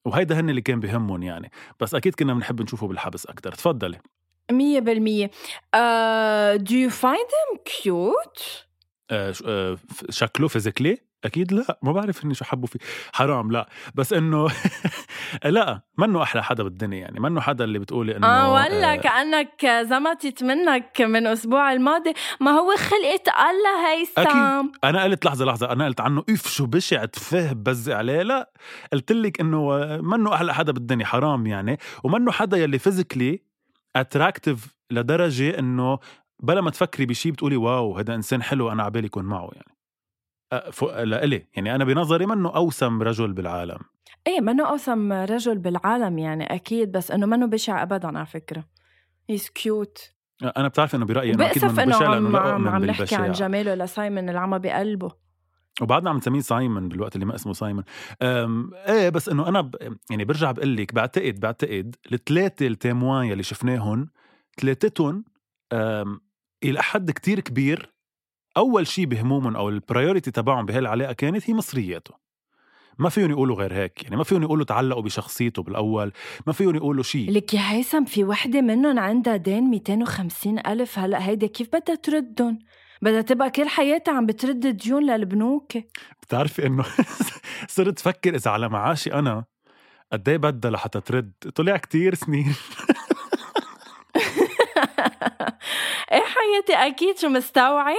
وهيدا 0.05 0.39
هن 0.39 0.49
اللي 0.49 0.61
كان 0.61 0.79
بهمهم 0.79 1.23
يعني. 1.23 1.51
بس 1.79 1.95
أكيد 1.95 2.15
كنا 2.15 2.33
بنحب 2.33 2.61
نشوفه 2.61 2.87
بالحبس 2.87 3.25
أكثر 3.25 3.51
تفضلي. 3.51 3.97
مية 4.51 4.79
بالمية. 4.79 5.31
uh, 5.75 6.57
do 6.57 6.71
you 6.73 6.89
find 6.91 7.29
him 7.37 7.59
cute? 7.65 8.65
آه 9.11 9.31
ش- 9.31 9.43
آه 9.47 9.75
ف- 9.75 10.05
شكله 10.11 10.47
فيزيكلي 10.47 10.97
أكيد 11.25 11.53
لا 11.53 11.79
ما 11.83 11.91
بعرف 11.91 12.25
إني 12.25 12.33
شو 12.33 12.45
حبوا 12.45 12.67
فيه. 12.67 12.79
حرام 13.13 13.51
لا. 13.51 13.69
بس 13.95 14.13
إنه 14.13 14.47
لا 15.45 15.81
منه 15.97 16.23
أحلى 16.23 16.43
حدا 16.43 16.63
بالدنيا 16.63 16.99
يعني. 16.99 17.19
منه 17.19 17.41
حدا 17.41 17.63
اللي 17.63 17.79
بتقولي 17.79 18.17
إنه 18.17 18.27
آه 18.27 18.53
ولا 18.53 18.95
كأنك 18.95 19.65
زمتت 19.81 20.43
منك 20.43 21.01
من 21.01 21.15
الأسبوع 21.27 21.73
الماضي. 21.73 22.13
ما 22.39 22.51
هو 22.51 22.75
خلقه 22.77 23.49
الله 23.49 23.91
هيثم. 23.93 24.69
أنا 24.83 25.03
قلت 25.03 25.25
لحظة 25.25 25.45
لحظة. 25.45 25.71
أنا 25.71 25.85
قلت 25.85 26.01
عنه 26.01 26.23
إف 26.29 26.47
شو 26.47 26.65
بشع 26.65 27.05
تفاه 27.05 27.53
بزي 27.53 27.93
عليه. 27.93 28.21
لا 28.21 28.51
قلت 28.93 29.11
لك 29.11 29.39
إنه 29.39 29.77
منه 30.01 30.33
أحلى 30.33 30.53
حدا 30.53 30.71
بالدنيا. 30.71 31.05
حرام 31.05 31.47
يعني. 31.47 31.79
ومنه 32.03 32.31
حدا 32.31 32.57
يلي 32.57 32.79
physically 32.79 33.41
attractive 33.95 34.75
لدرجة 34.91 35.59
إنه 35.59 35.99
بلا 36.43 36.61
ما 36.61 36.69
تفكري 36.69 37.05
بشي 37.05 37.31
بتقولي 37.31 37.55
wow 37.55 37.97
هذا 37.97 38.15
إنسان 38.15 38.43
حلو 38.43 38.71
أنا 38.71 38.83
عبالي 38.83 39.05
يكون 39.05 39.25
معه 39.25 39.49
يعني. 39.53 39.75
لإلي 41.03 41.47
يعني 41.55 41.75
أنا 41.75 41.85
بنظري 41.85 42.25
منه 42.25 42.55
أوسم 42.55 43.01
رجل 43.01 43.33
بالعالم. 43.33 43.79
إيه 44.27 44.41
منه 44.41 44.69
أوسم 44.69 45.13
رجل 45.13 45.57
بالعالم 45.57 46.17
يعني 46.17 46.55
أكيد 46.55 46.91
بس 46.91 47.11
إنه 47.11 47.25
منه 47.25 47.45
بشع 47.45 47.83
ابدا 47.83 48.07
على 48.07 48.25
فكرة. 48.25 48.65
he's 49.29 49.49
cute 49.49 50.11
أنا 50.57 50.67
بتعرف 50.67 50.95
إنه 50.95 51.05
برأيي 51.05 51.33
انه 51.33 51.45
أكيد 51.45 51.65
منه 51.65 51.85
بشع 51.85 52.13
لأنه 52.13 52.39
عم, 52.39 52.67
عم 52.67 52.85
نحكي 52.85 53.15
عن 53.15 53.31
جماله 53.31 53.75
لسايمون 53.75 54.29
اللي 54.29 54.39
عمى 54.39 54.59
بقلبه. 54.59 55.11
وبعدنا 55.81 56.09
عم 56.09 56.17
نسميه 56.17 56.39
سايمون 56.39 56.89
بالوقت 56.89 57.15
اللي 57.15 57.25
ما 57.25 57.35
اسمه 57.35 57.53
سايمون. 57.53 57.83
إيه 58.21 59.09
بس 59.09 59.29
إنه 59.29 59.47
أنا 59.47 59.61
ب... 59.61 59.75
يعني 60.09 60.25
برجع 60.25 60.51
بقول 60.51 60.77
لك 60.77 60.93
بعتقد 60.93 61.39
بعتقد 61.39 61.95
الثلاثه 62.13 62.67
témoins 62.67 63.25
يلي 63.25 63.43
شفناهم 63.43 64.09
ثلاثتهم 64.61 65.25
إلى 66.63 66.83
حد 66.83 67.11
كتير 67.11 67.39
كبير 67.39 67.93
أول 68.57 68.87
شيء 68.87 69.05
بهمومهم 69.05 69.55
أو 69.55 69.69
ال 69.69 69.76
priority 69.76 70.31
تبعهم 70.31 70.65
بهالعلاقة 70.65 71.13
كانت 71.13 71.49
هي 71.49 71.53
مصرياته. 71.53 72.25
ما 72.97 73.09
فيهم 73.09 73.31
يقولوا 73.31 73.55
غير 73.55 73.73
هيك 73.73 74.03
يعني 74.03 74.15
ما 74.15 74.23
فيهم 74.23 74.43
يقولوا 74.43 74.65
تعلقوا 74.65 75.01
بشخصيته 75.01 75.63
بالأول 75.63 76.11
ما 76.47 76.53
فيهم 76.53 76.75
يقولوا 76.75 77.03
شيء 77.03 77.31
لك 77.31 77.53
يا 77.53 77.71
هيثم 77.71 78.05
في 78.05 78.23
وحدة 78.23 78.61
منهم 78.61 78.99
عندها 78.99 79.35
دين 79.35 79.63
250 79.63 80.59
ألف 80.59 80.99
هلأ 80.99 81.27
هيدا 81.27 81.47
كيف 81.47 81.67
بدها 81.67 81.95
تردهم 81.95 82.59
بدها 83.01 83.21
تبقى 83.21 83.49
كل 83.49 83.69
حياتها 83.69 84.13
عم 84.13 84.25
بترد 84.25 84.67
ديون 84.67 85.05
للبنوك. 85.05 85.71
بتعرفي 86.21 86.65
إنه 86.65 86.85
صرت 87.75 87.99
فكر 87.99 88.35
إذا 88.35 88.51
على 88.51 88.69
معاشي 88.69 89.13
أنا 89.13 89.45
قد 90.11 90.29
إيه 90.29 90.37
بدها 90.37 90.71
لحتى 90.71 91.01
ترد؟ 91.01 91.31
طلع 91.55 91.77
كتير 91.77 92.15
سنين. 92.15 92.55
إيه 96.11 96.23
حياتي؟ 96.23 96.73
أكيد 96.73 97.17
شو 97.17 97.29
مستوعب؟ 97.29 97.95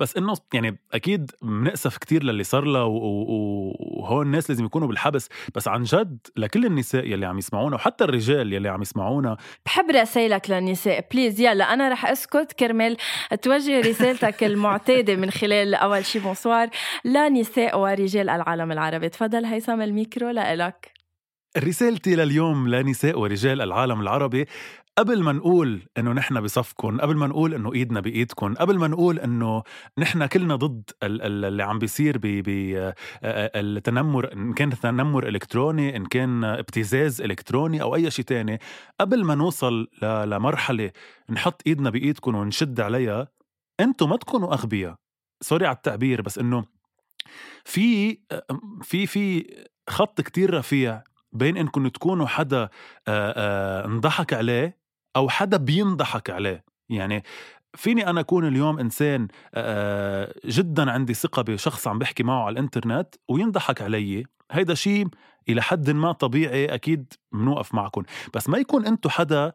بس 0.00 0.16
إنه 0.16 0.34
يعني 0.54 0.78
أكيد 0.92 1.30
بنأسف 1.42 1.96
كتير 1.96 2.24
للي 2.24 2.44
صار 2.44 2.64
لها 2.64 2.82
وهون 2.82 4.26
الناس 4.26 4.50
لازم 4.50 4.64
يكونوا 4.64 4.88
بالحبس. 4.88 5.28
بس 5.54 5.68
عن 5.68 5.82
جد 5.82 6.18
لكل 6.36 6.66
النساء 6.66 7.06
يلي 7.06 7.26
عم 7.26 7.38
يسمعونا 7.38 7.76
وحتى 7.76 8.04
الرجال 8.04 8.52
يلي 8.52 8.68
عم 8.68 8.82
يسمعونا. 8.82 9.36
بحب 9.66 9.90
رسائلك 9.90 10.50
للنساء. 10.50 11.08
please 11.12 11.40
يلا 11.40 11.74
أنا 11.74 11.88
رح 11.88 12.06
أسكت. 12.06 12.52
كرمال 12.52 12.96
توجه 13.42 13.80
رسالتك 13.80 14.44
المعتادة 14.50 15.16
من 15.16 15.30
خلال 15.30 15.74
أول 15.74 16.04
شي 16.04 16.18
bonsoir 16.18 16.68
لنساء 17.04 17.78
ورجال 17.78 18.28
العالم 18.30 18.72
العربي. 18.72 19.08
تفضل 19.08 19.44
هيثم 19.44 19.80
الميكرو 19.80 20.30
لإلك. 20.30 21.00
رسالتي 21.58 22.16
لليوم 22.16 22.68
لنساء 22.68 23.18
ورجال 23.18 23.60
العالم 23.60 24.00
العربي. 24.00 24.46
قبل 24.98 25.22
ما 25.22 25.32
نقول 25.32 25.82
إنه 25.98 26.12
نحن 26.12 26.40
بصفكم 26.40 27.00
قبل 27.00 27.16
ما 27.16 27.26
نقول 27.26 27.54
إنه 27.54 27.72
إيدنا 27.72 28.00
بايدكم 28.00 28.54
قبل 28.54 28.78
ما 28.78 28.88
نقول 28.88 29.18
إنه 29.18 29.62
نحن 29.98 30.26
كلنا 30.26 30.56
ضد 30.56 30.90
اللي 31.02 31.62
عم 31.62 31.78
بيصير 31.78 32.18
بالتنمر 33.22 34.32
إن 34.32 34.52
كان 34.52 34.70
تنمر 34.70 35.28
إلكتروني 35.28 35.96
إن 35.96 36.06
كان 36.06 36.44
ابتزاز 36.44 37.20
إلكتروني 37.20 37.82
أو 37.82 37.94
أي 37.94 38.10
شيء 38.10 38.24
تاني 38.24 38.60
قبل 39.00 39.24
ما 39.24 39.34
نوصل 39.34 39.88
لمرحلة 40.02 40.90
نحط 41.30 41.62
إيدنا 41.66 41.90
بايدكم 41.90 42.34
ونشد 42.34 42.80
عليها 42.80 43.28
أنتم 43.80 44.10
ما 44.10 44.16
تكونوا 44.16 44.52
أغبياء. 44.54 44.94
سوري 45.40 45.66
على 45.66 45.76
التعبير 45.76 46.22
بس 46.22 46.38
إنه 46.38 46.64
في 47.64 48.18
في 48.82 49.06
في 49.06 49.54
خط 49.88 50.20
كتير 50.20 50.54
رفيع 50.54 51.02
بين 51.32 51.56
انكم 51.56 51.88
تكونوا 51.88 52.26
حدا 52.26 52.68
انضحك 53.08 54.32
عليه 54.32 54.79
أو 55.16 55.28
حدا 55.28 55.56
بينضحك 55.56 56.30
عليه. 56.30 56.64
يعني 56.88 57.24
فيني 57.74 58.10
أنا 58.10 58.20
أكون 58.20 58.48
اليوم 58.48 58.78
إنسان 58.78 59.28
جدا 60.46 60.90
عندي 60.90 61.14
ثقة 61.14 61.42
بشخص 61.42 61.88
عم 61.88 61.98
بحكي 61.98 62.22
معه 62.22 62.44
على 62.44 62.52
الإنترنت 62.52 63.14
وينضحك 63.28 63.82
علي 63.82 64.24
هيدا 64.50 64.74
شيء 64.74 65.06
إلى 65.48 65.62
حد 65.62 65.90
ما 65.90 66.12
طبيعي 66.12 66.66
أكيد 66.66 67.12
بنوقف 67.32 67.74
معكم. 67.74 68.02
بس 68.34 68.48
ما 68.48 68.58
يكون 68.58 68.86
أنتم 68.86 69.10
حدا 69.10 69.52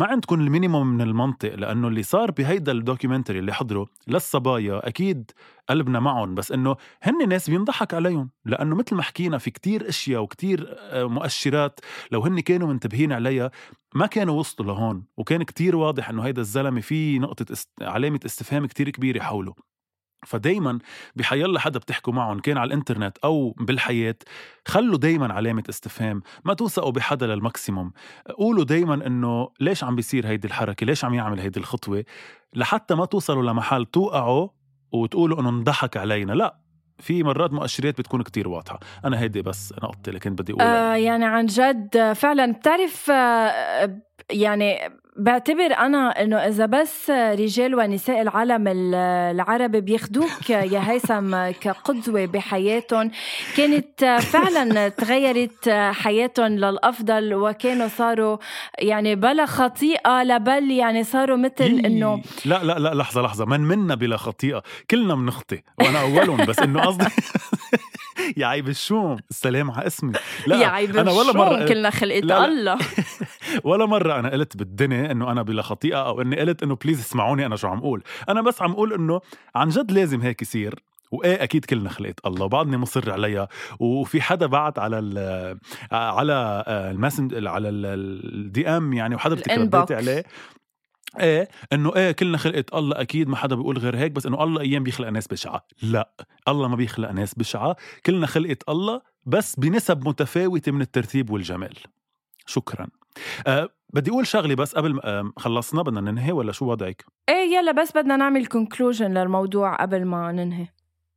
ما 0.00 0.06
عندكم 0.06 0.40
ال 0.40 0.46
minimum 0.46 0.86
من 0.86 1.00
المنطق 1.00 1.54
لأنه 1.54 1.88
اللي 1.88 2.02
صار 2.02 2.30
بهيدا 2.30 2.72
ال 2.72 2.77
documentary 2.77 3.38
اللي 3.38 3.52
حضره 3.52 3.86
للصبايا 4.08 4.88
أكيد 4.88 5.30
قلبنا 5.68 6.00
معهم 6.00 6.34
بس 6.34 6.52
إنه 6.52 6.76
هن 7.02 7.28
ناس 7.28 7.50
بينضحك 7.50 7.94
عليهم 7.94 8.30
لأنه 8.44 8.76
مثل 8.76 8.94
ما 8.94 9.02
حكينا 9.02 9.38
في 9.38 9.50
كتير 9.50 9.88
أشياء 9.88 10.22
وكتير 10.22 10.66
آه، 10.78 11.04
مؤشرات 11.04 11.80
لو 12.12 12.20
هن 12.20 12.40
كانوا 12.40 12.68
منتبهين 12.68 13.12
عليها 13.12 13.50
ما 13.94 14.06
كانوا 14.06 14.38
وصلوا 14.38 14.72
لهون 14.72 15.04
وكان 15.16 15.42
كتير 15.42 15.76
واضح 15.76 16.10
إنه 16.10 16.22
هيدا 16.22 16.40
الزلمة 16.40 16.80
في 16.80 17.18
نقطة 17.18 17.52
است... 17.52 17.70
علامة 17.82 18.20
استفهام 18.26 18.66
كتير 18.66 18.90
كبيرة 18.90 19.20
حوله. 19.20 19.54
فدايما 20.26 20.78
بحيلا 21.16 21.60
حدا 21.60 21.78
بتحكوا 21.78 22.12
معهم 22.12 22.38
كان 22.38 22.58
على 22.58 22.68
الإنترنت 22.68 23.18
أو 23.24 23.50
بالحياة 23.50 24.16
خلوا 24.68 24.98
دايما 24.98 25.32
علامة 25.32 25.64
استفهام 25.68 26.22
ما 26.44 26.54
توثقوا 26.54 26.92
بحدا 26.92 27.26
للماكسيموم. 27.26 27.92
قولوا 28.38 28.64
دايما 28.64 29.06
انه 29.06 29.50
ليش 29.60 29.84
عم 29.84 29.96
بيصير 29.96 30.26
هيدي 30.26 30.48
الحركة؟ 30.48 30.86
ليش 30.86 31.04
عم 31.04 31.14
يعمل 31.14 31.40
هيدي 31.40 31.60
الخطوة؟ 31.60 32.04
لحتى 32.54 32.94
ما 32.94 33.04
توصلوا 33.04 33.42
لمحل 33.42 33.86
توقعوا 33.86 34.48
وتقولوا 34.92 35.40
انه 35.40 35.48
انضحك 35.48 35.96
علينا. 35.96 36.32
لا 36.32 36.56
في 36.98 37.22
مرات 37.22 37.52
مؤشرات 37.52 37.98
بتكون 37.98 38.22
كتير 38.22 38.48
واضحة. 38.48 38.80
أنا 39.04 39.20
هيدي 39.20 39.42
بس 39.42 39.74
نقطة 39.82 40.08
اللي 40.08 40.20
كنت 40.20 40.42
بدي 40.42 40.52
أقولها. 40.52 40.94
آه 40.94 40.96
يعني 40.96 41.24
عن 41.24 41.46
جد 41.46 42.12
فعلا 42.12 42.52
بتعرف 42.52 43.10
آه 43.10 44.00
يعني 44.30 44.99
بعتبر 45.20 45.74
أنا 45.78 46.22
إنه 46.22 46.36
إذا 46.36 46.66
بس 46.66 47.10
رجال 47.10 47.74
ونساء 47.74 48.22
العالم 48.22 48.68
العربي 48.94 49.80
بياخدوك 49.80 50.50
يا 50.50 50.90
هيثم 50.90 51.50
كقدوة 51.50 52.26
بحياتهم 52.26 53.10
كانت 53.56 54.04
فعلا 54.04 54.88
تغيرت 54.88 55.68
حياتهم 55.92 56.46
للأفضل 56.46 57.34
وكانوا 57.34 57.88
صاروا 57.88 58.36
يعني 58.78 59.14
بلا 59.14 59.46
خطيئة 59.46 60.22
لبل 60.22 60.70
يعني 60.70 61.04
صاروا 61.04 61.36
مثل 61.36 61.64
إنه 61.84 62.22
لا 62.44 62.64
لا 62.64 62.78
لا 62.78 62.94
لحظة 62.94 63.22
لحظة 63.22 63.44
من 63.44 63.60
منا 63.60 63.94
بلا 63.94 64.16
خطيئة؟ 64.16 64.62
كلنا 64.90 65.14
بنخطي 65.14 65.62
وأنا 65.80 66.00
أولهم 66.00 66.46
بس 66.46 66.58
إنه 66.58 66.80
قصدي 66.80 67.04
يا 68.36 68.46
عيب 68.46 68.68
الشوم. 68.68 69.16
السلام 69.30 69.70
على 69.70 69.86
اسمي. 69.86 70.12
لا 70.46 70.56
يا 70.56 70.66
عيب 70.66 70.96
أنا 70.96 71.12
ولا 71.12 71.32
مرة 71.32 71.68
كلنا 71.68 71.90
خلقت 71.90 72.24
لا 72.24 72.44
الله. 72.44 72.78
ولا 73.64 73.86
مرة 73.86 74.18
أنا 74.18 74.30
قلت 74.30 74.56
بالدنيا 74.56 75.12
إنه 75.12 75.32
أنا 75.32 75.42
بلا 75.42 75.62
خطيئة 75.62 76.06
أو 76.06 76.20
إني 76.20 76.40
قلت 76.40 76.62
إنه 76.62 76.76
بليز 76.76 77.00
اسمعوني 77.00 77.46
أنا 77.46 77.56
شو 77.56 77.68
عم 77.68 77.78
أقول. 77.78 78.02
أنا 78.28 78.40
بس 78.40 78.62
عم 78.62 78.72
أقول 78.72 78.92
إنه 78.92 79.20
عن 79.54 79.68
جد 79.68 79.92
لازم 79.92 80.20
هيك 80.20 80.42
يصير. 80.42 80.74
وإيه 81.12 81.42
أكيد 81.42 81.64
كلنا 81.64 81.88
خلقت 81.88 82.26
الله. 82.26 82.44
وبعدني 82.44 82.76
مصر 82.76 83.12
عليها. 83.12 83.48
وفي 83.80 84.22
حدا 84.22 84.46
بعت 84.46 84.78
على 84.78 84.98
ال 84.98 85.58
على 85.92 86.64
ال 86.68 86.76
messaging 86.76 87.46
على 87.46 87.68
ال 87.68 88.68
DM 88.68 88.92
يعني 88.92 89.14
وحضرتك 89.14 89.58
رديتي 89.58 89.94
عليه. 89.94 90.24
إيه 91.20 91.48
إنه 91.72 91.96
إيه 91.96 92.12
كلنا 92.12 92.38
خلقت 92.38 92.74
الله 92.74 93.00
أكيد 93.00 93.28
ما 93.28 93.36
حدا 93.36 93.56
بيقول 93.56 93.78
غير 93.78 93.96
هيك 93.96 94.12
بس 94.12 94.26
إنه 94.26 94.44
الله 94.44 94.60
أيام 94.60 94.82
بيخلق 94.82 95.08
ناس 95.08 95.26
بشعة. 95.26 95.66
لا 95.82 96.10
الله 96.48 96.68
ما 96.68 96.76
بيخلق 96.76 97.10
ناس 97.10 97.34
بشعة. 97.34 97.76
كلنا 98.06 98.26
خلقت 98.26 98.62
الله 98.68 99.00
بس 99.26 99.56
بنسب 99.56 100.08
متفاوتة 100.08 100.72
من 100.72 100.80
الترتيب 100.80 101.30
والجمال. 101.30 101.76
شكرا. 102.46 102.86
أه 103.46 103.68
بدي 103.92 104.10
أقول 104.10 104.26
شغلة 104.26 104.54
بس 104.54 104.74
قبل 104.74 104.94
ما 104.94 105.32
خلصنا 105.36 105.82
بدنا 105.82 106.00
ننهي 106.00 106.32
ولا 106.32 106.52
شو 106.52 106.70
وضعك؟ 106.70 107.04
إيه 107.28 107.56
يلا 107.56 107.72
بس 107.72 107.92
بدنا 107.96 108.16
نعمل 108.16 108.46
conclusion 108.46 109.18
للموضوع 109.18 109.76
قبل 109.76 110.04
ما 110.04 110.32
ننهي. 110.32 110.66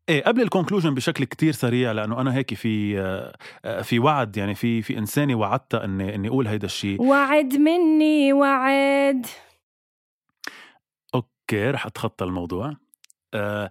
إيه 0.10 0.24
قبل 0.24 0.42
ال 0.42 0.47
conclusion 0.47 0.94
بشكل 0.94 1.24
كتير 1.24 1.54
سريع 1.54 1.92
لأنه 1.92 2.22
أنا 2.22 2.36
هيك 2.36 2.54
في 2.54 2.96
في 3.84 4.00
وعد 4.00 4.38
يعني 4.38 4.56
في 4.56 4.82
في 4.82 4.98
إنسانة 4.98 5.36
وعدتها 5.36 5.86
اني 5.86 6.16
إني 6.16 6.28
أقول 6.28 6.48
هيدا 6.48 6.66
الشيء 6.66 7.02
وعد 7.02 7.56
مني 7.56 8.34
وعد. 8.34 9.26
okay 11.54 11.72
رح 11.72 11.86
أتخطى 11.86 12.26
الموضوع. 12.26 12.76
آه 13.34 13.70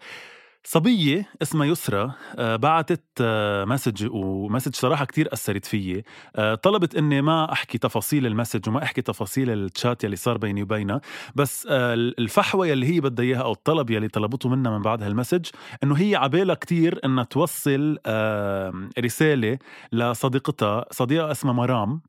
صبية 0.64 1.28
اسمها 1.42 1.66
يسرى 1.66 2.12
آه، 2.38 2.56
بعتت 2.56 3.04
آه، 3.20 3.64
message 3.64 4.08
و 4.12 4.20
message 4.20 4.74
صراحة 4.74 5.04
كتير 5.04 5.28
أثرت 5.32 5.64
فيي. 5.64 6.04
آه، 6.36 6.54
طلبت 6.54 6.94
إني 6.94 7.22
ما 7.22 7.52
أحكي 7.52 7.78
تفاصيل 7.78 8.26
ال 8.26 8.31
message 8.32 8.68
وما 8.68 8.82
أحكي 8.82 9.02
تفاصيل 9.02 9.50
التشات 9.50 10.04
يلي 10.04 10.16
صار 10.16 10.38
بيني 10.38 10.62
وبينها 10.62 11.00
بس 11.34 11.66
الفحوى 11.70 12.68
يلي 12.68 12.86
هي 12.86 13.00
بدها 13.00 13.24
إياها 13.24 13.42
أو 13.42 13.52
الطلب 13.52 13.90
يلي 13.90 14.08
طلبته 14.08 14.48
منها 14.48 14.78
من 14.78 14.82
بعد 14.82 15.02
هال 15.02 15.12
message 15.12 15.46
إنه 15.84 15.94
هي 15.94 16.16
عبالها 16.16 16.54
كتير 16.54 17.00
إنها 17.04 17.24
توصل 17.24 17.98
رسالة 18.98 19.58
لصديقتها 19.92 20.84
صديقة 20.90 21.30
اسمها 21.30 21.52
مرام. 21.52 22.00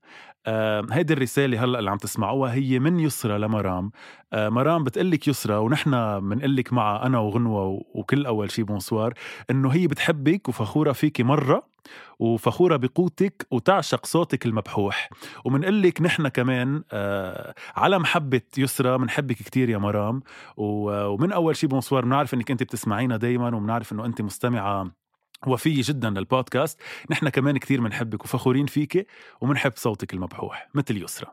هيدي 0.91 1.13
الرسالة 1.13 1.63
هلأ 1.63 1.79
اللي 1.79 1.91
عم 1.91 1.97
تسمعوها 1.97 2.53
هي 2.53 2.79
من 2.79 2.99
يسرى 2.99 3.37
لمرام. 3.37 3.91
آه 4.33 4.49
مرام 4.49 4.83
بتقلك 4.83 5.27
يسرى 5.27 5.55
ونحن 5.55 6.19
بنقلك 6.29 6.73
معها 6.73 7.05
أنا 7.05 7.19
وغنوة 7.19 7.81
وكل 7.93 8.25
أول 8.25 8.51
شي 8.51 8.63
bonsoir 8.63 9.13
إنه 9.49 9.69
هي 9.69 9.87
بتحبك 9.87 10.49
وفخورة 10.49 10.91
فيكي 10.91 11.23
مرة 11.23 11.73
وفخورة 12.19 12.75
بقوتك 12.75 13.47
وتعشق 13.51 14.05
صوتك 14.05 14.45
المبحوح. 14.45 15.09
ومنقلك 15.45 16.01
نحن 16.01 16.27
كمان 16.27 16.83
آه 16.91 17.55
على 17.75 17.99
محبة 17.99 18.41
يسرى 18.57 18.97
منحبك 18.97 19.35
كتير 19.35 19.69
يا 19.69 19.77
مرام. 19.77 20.21
ومن 20.57 21.31
أول 21.31 21.55
شي 21.55 21.67
بونسوار 21.67 22.05
بنعرف 22.05 22.33
إنك 22.33 22.51
أنت 22.51 22.63
بتسمعينا 22.63 23.17
دايما 23.17 23.55
وبنعرف 23.55 23.91
إنه 23.93 24.05
أنت 24.05 24.21
مستمعة 24.21 25.02
وفية 25.47 25.81
جدا 25.85 26.09
للبودكاست. 26.09 26.79
نحن 27.09 27.29
كمان 27.29 27.57
كثير 27.57 27.81
بنحبك 27.81 28.23
وفخورين 28.23 28.65
فيك 28.65 29.07
وبنحب 29.41 29.71
صوتك 29.75 30.13
المبحوح 30.13 30.69
مثل 30.73 31.03
يسرى 31.03 31.31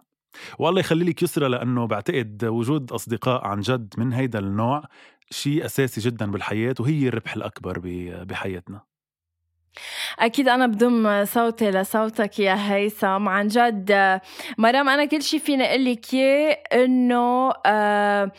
والله 0.59 0.81
يخلي 0.81 1.05
لك 1.05 1.23
يسرى 1.23 1.49
لأنه 1.49 1.87
بعتقد 1.87 2.44
وجود 2.44 2.92
أصدقاء 2.92 3.46
عن 3.46 3.61
جد 3.61 3.94
من 3.99 4.12
هيدا 4.12 4.38
النوع 4.38 4.83
شيء 5.31 5.64
أساسي 5.64 6.01
جدا 6.01 6.31
بالحياة 6.31 6.75
وهي 6.81 7.09
الربح 7.09 7.35
الأكبر 7.35 7.81
بحياتنا. 8.25 8.81
أكيد 10.18 10.49
أنا 10.49 10.66
بضم 10.66 11.25
صوتي 11.25 11.70
لصوتك 11.70 12.38
يا 12.38 12.73
هيثم. 12.73 13.29
عن 13.29 13.46
جد 13.49 14.20
مرام 14.59 14.88
أنا 14.88 15.05
كل 15.05 15.23
شيء 15.23 15.40
فيني 15.40 15.64
أقول 15.64 15.85
لك 15.85 16.14
إياه 16.14 16.53
إنه 16.73 17.53
آه 17.66 18.33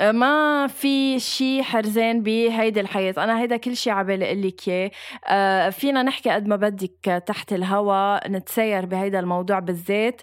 ما 0.00 0.66
في 0.66 1.20
شيء 1.20 1.62
حرزان 1.62 2.22
بهيدي 2.22 2.80
الحياة. 2.80 3.14
أنا 3.18 3.40
هيدا 3.40 3.56
كل 3.56 3.76
شيء 3.76 3.92
عبالي 3.92 4.26
أقول 4.26 4.42
لك 4.42 4.68
إياه. 4.68 4.90
آه 5.24 5.70
فينا 5.70 6.02
نحكي 6.02 6.30
قد 6.30 6.48
ما 6.48 6.56
بدك 6.56 7.22
تحت 7.26 7.52
الهوا 7.52 8.28
نتسير 8.28 8.86
بهيدا 8.86 9.20
الموضوع 9.20 9.58
بالذات. 9.58 10.22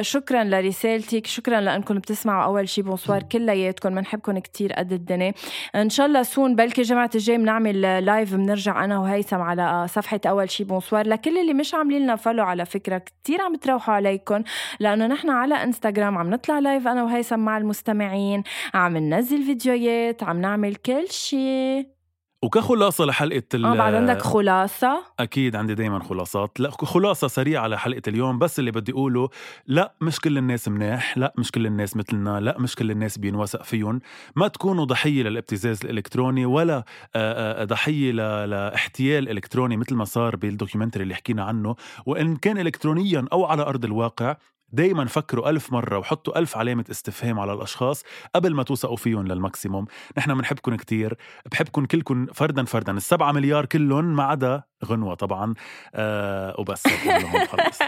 شكرا 0.00 0.44
لرسالتك 0.44 1.26
شكرا 1.26 1.60
لأنكم 1.60 1.98
بتسمعوا 1.98 2.44
أول 2.44 2.68
شيء 2.68 2.84
بونسوار 2.84 3.22
كلياتكم 3.22 3.94
بنحبكم 3.94 4.38
كتير 4.38 4.72
قد 4.72 4.92
الدنيا. 4.92 5.34
إن 5.74 5.90
شاء 5.90 6.06
الله 6.06 6.22
soon 6.22 6.54
بلكي 6.56 6.82
جمعة 6.82 7.10
الجاي 7.14 7.38
بنعمل 7.38 8.04
live 8.04 8.34
بنرجع 8.34 8.84
أنا 8.84 8.98
وهيثم 8.98 9.40
على 9.40 9.86
صفحة 9.88 10.20
أول 10.26 10.50
شيء 10.50 10.66
bonsoir 10.66 11.06
لكل 11.06 11.38
اللي 11.38 11.54
مش 11.54 11.74
عاملين 11.74 12.02
لنا 12.02 12.16
follow 12.16 12.44
على 12.44 12.64
فكرة 12.64 12.98
كتير 12.98 13.40
عم 13.42 13.54
تروحوا 13.54 13.94
عليكم. 13.94 14.42
لأنه 14.80 15.06
نحن 15.06 15.30
على 15.30 15.54
انستغرام 15.54 16.18
عم 16.18 16.30
نطلع 16.30 16.58
live 16.58 16.88
أنا 16.88 17.04
وهيثم 17.04 17.38
مع 17.38 17.58
المستمعين. 17.58 18.42
عم 18.74 18.96
ننزل 18.96 19.42
فيديوهات 19.42 20.22
عم 20.22 20.40
نعمل 20.40 20.74
كل 20.74 21.06
شيء 21.10 21.96
وكخلاصة 22.42 23.04
لحلقة 23.04 23.42
ال 23.54 23.64
آه 23.64 23.74
بعد 23.74 23.94
عندك 23.94 24.22
خلاصة. 24.22 25.02
أكيد 25.20 25.56
عندي 25.56 25.74
دايما 25.74 26.02
خلاصات. 26.02 26.60
لا 26.60 26.70
خلاصة 26.70 27.28
سريعة 27.28 27.66
لحلقة 27.66 28.02
اليوم 28.08 28.38
بس 28.38 28.58
اللي 28.58 28.70
بدي 28.70 28.92
أقوله 28.92 29.28
لا 29.66 29.94
مش 30.00 30.20
كل 30.20 30.38
الناس 30.38 30.68
مناح 30.68 31.18
لا 31.18 31.34
مش 31.38 31.50
كل 31.50 31.66
الناس 31.66 31.96
مثلنا 31.96 32.40
لا 32.40 32.56
مش 32.58 32.74
كل 32.74 32.90
الناس 32.90 33.18
بينوثق 33.18 33.62
فيهم. 33.62 34.00
ما 34.36 34.48
تكونوا 34.48 34.84
ضحية 34.84 35.22
للابتزاز 35.22 35.84
الإلكتروني 35.84 36.46
ولا 36.46 36.84
ضحية 37.62 38.12
لاحتيال 38.46 39.28
إلكتروني 39.28 39.76
مثل 39.76 39.94
ما 39.94 40.04
صار 40.04 40.36
بال 40.36 40.46
documentary 40.46 41.02
اللي 41.02 41.14
حكينا 41.14 41.44
عنه. 41.44 41.76
وإن 42.06 42.36
كان 42.36 42.58
الكترونيا 42.58 43.24
أو 43.32 43.44
على 43.44 43.62
أرض 43.62 43.84
الواقع 43.84 44.36
دايما 44.76 45.04
فكروا 45.04 45.50
ألف 45.50 45.72
مرة 45.72 45.98
وحطوا 45.98 46.38
ألف 46.38 46.56
علامة 46.56 46.84
استفهام 46.90 47.40
على 47.40 47.52
الأشخاص 47.52 48.04
قبل 48.34 48.54
ما 48.54 48.62
توثقوا 48.62 48.96
فيهم 48.96 49.26
لل 49.26 49.38
maximum. 49.38 49.86
نحن 50.18 50.34
بنحبكم 50.34 50.76
كتير 50.76 51.16
بحبكم 51.52 51.84
كلكم 51.84 52.26
فردا 52.26 52.64
فردا. 52.64 52.92
السبعة 52.92 53.32
مليار 53.32 53.66
كلهم 53.66 54.04
ما 54.16 54.22
عدا 54.22 54.62
غنوة 54.84 55.14
طبعا. 55.14 55.54
آه 55.94 56.54
وبس 56.58 56.86
خلص 57.46 57.78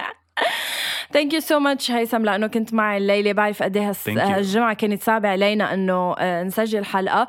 thank 1.13 1.33
you 1.33 1.39
so 1.39 1.59
much 1.59 1.91
هيثم 1.91 2.23
لأنه 2.23 2.47
كنت 2.47 2.73
معي 2.73 2.97
الليلة 2.97 3.31
بعرف 3.31 3.63
قد 3.63 3.77
إيه 3.77 3.93
هالجمعه 4.07 4.73
كانت 4.73 5.03
صعبة 5.03 5.29
علينا 5.29 5.73
إنه 5.73 6.15
آه، 6.17 6.43
نسجل 6.43 6.85
حلقة. 6.85 7.27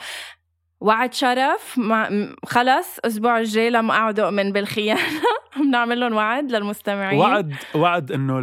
وعد 0.80 1.14
شرف. 1.14 1.74
مع 1.78 2.08
خلص 2.46 2.98
الأسبوع 2.98 3.38
الجاي 3.38 3.70
لما 3.70 3.94
اقعد 3.94 4.20
أؤمن 4.20 4.52
بالخيانة. 4.52 5.00
بنعمل 5.56 6.00
لهم 6.00 6.14
وعد 6.14 6.52
للمستمعين. 6.52 7.18
وعد 7.18 7.54
وعد 7.74 8.12
إنه 8.12 8.40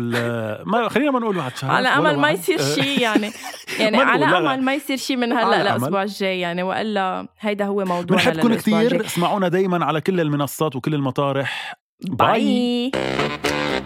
ما 0.66 0.90
خلينا 0.90 1.12
ما 1.12 1.20
نقول 1.20 1.38
وعد 1.38 1.58
شرف 1.58 1.70
على 1.70 1.88
أمل 1.88 2.20
ما 2.20 2.32
يصير 2.32 2.58
شيء 2.62 3.02
يعني. 3.08 3.32
يعني 3.80 3.98
على 3.98 4.26
أمل 4.26 4.64
ما 4.64 4.74
يصير 4.74 4.98
شيء 4.98 5.18
من 5.18 5.34
هلأ 5.34 5.62
للاسبوع 5.64 6.04
الجاي 6.04 6.40
يعني. 6.40 6.64
وإلا 6.64 7.28
هيدا 7.40 7.66
هو 7.66 7.86
موضوعنا 7.86 8.32
بنحبكم 8.32 8.56
كثير 8.56 9.06
اسمعونا 9.06 9.48
دايما 9.48 9.86
على 9.86 10.02
كل 10.02 10.20
المنصات 10.22 10.76
وكل 10.76 10.94
المطارح. 10.94 11.76
باي, 12.02 12.92
باي. 12.94 13.77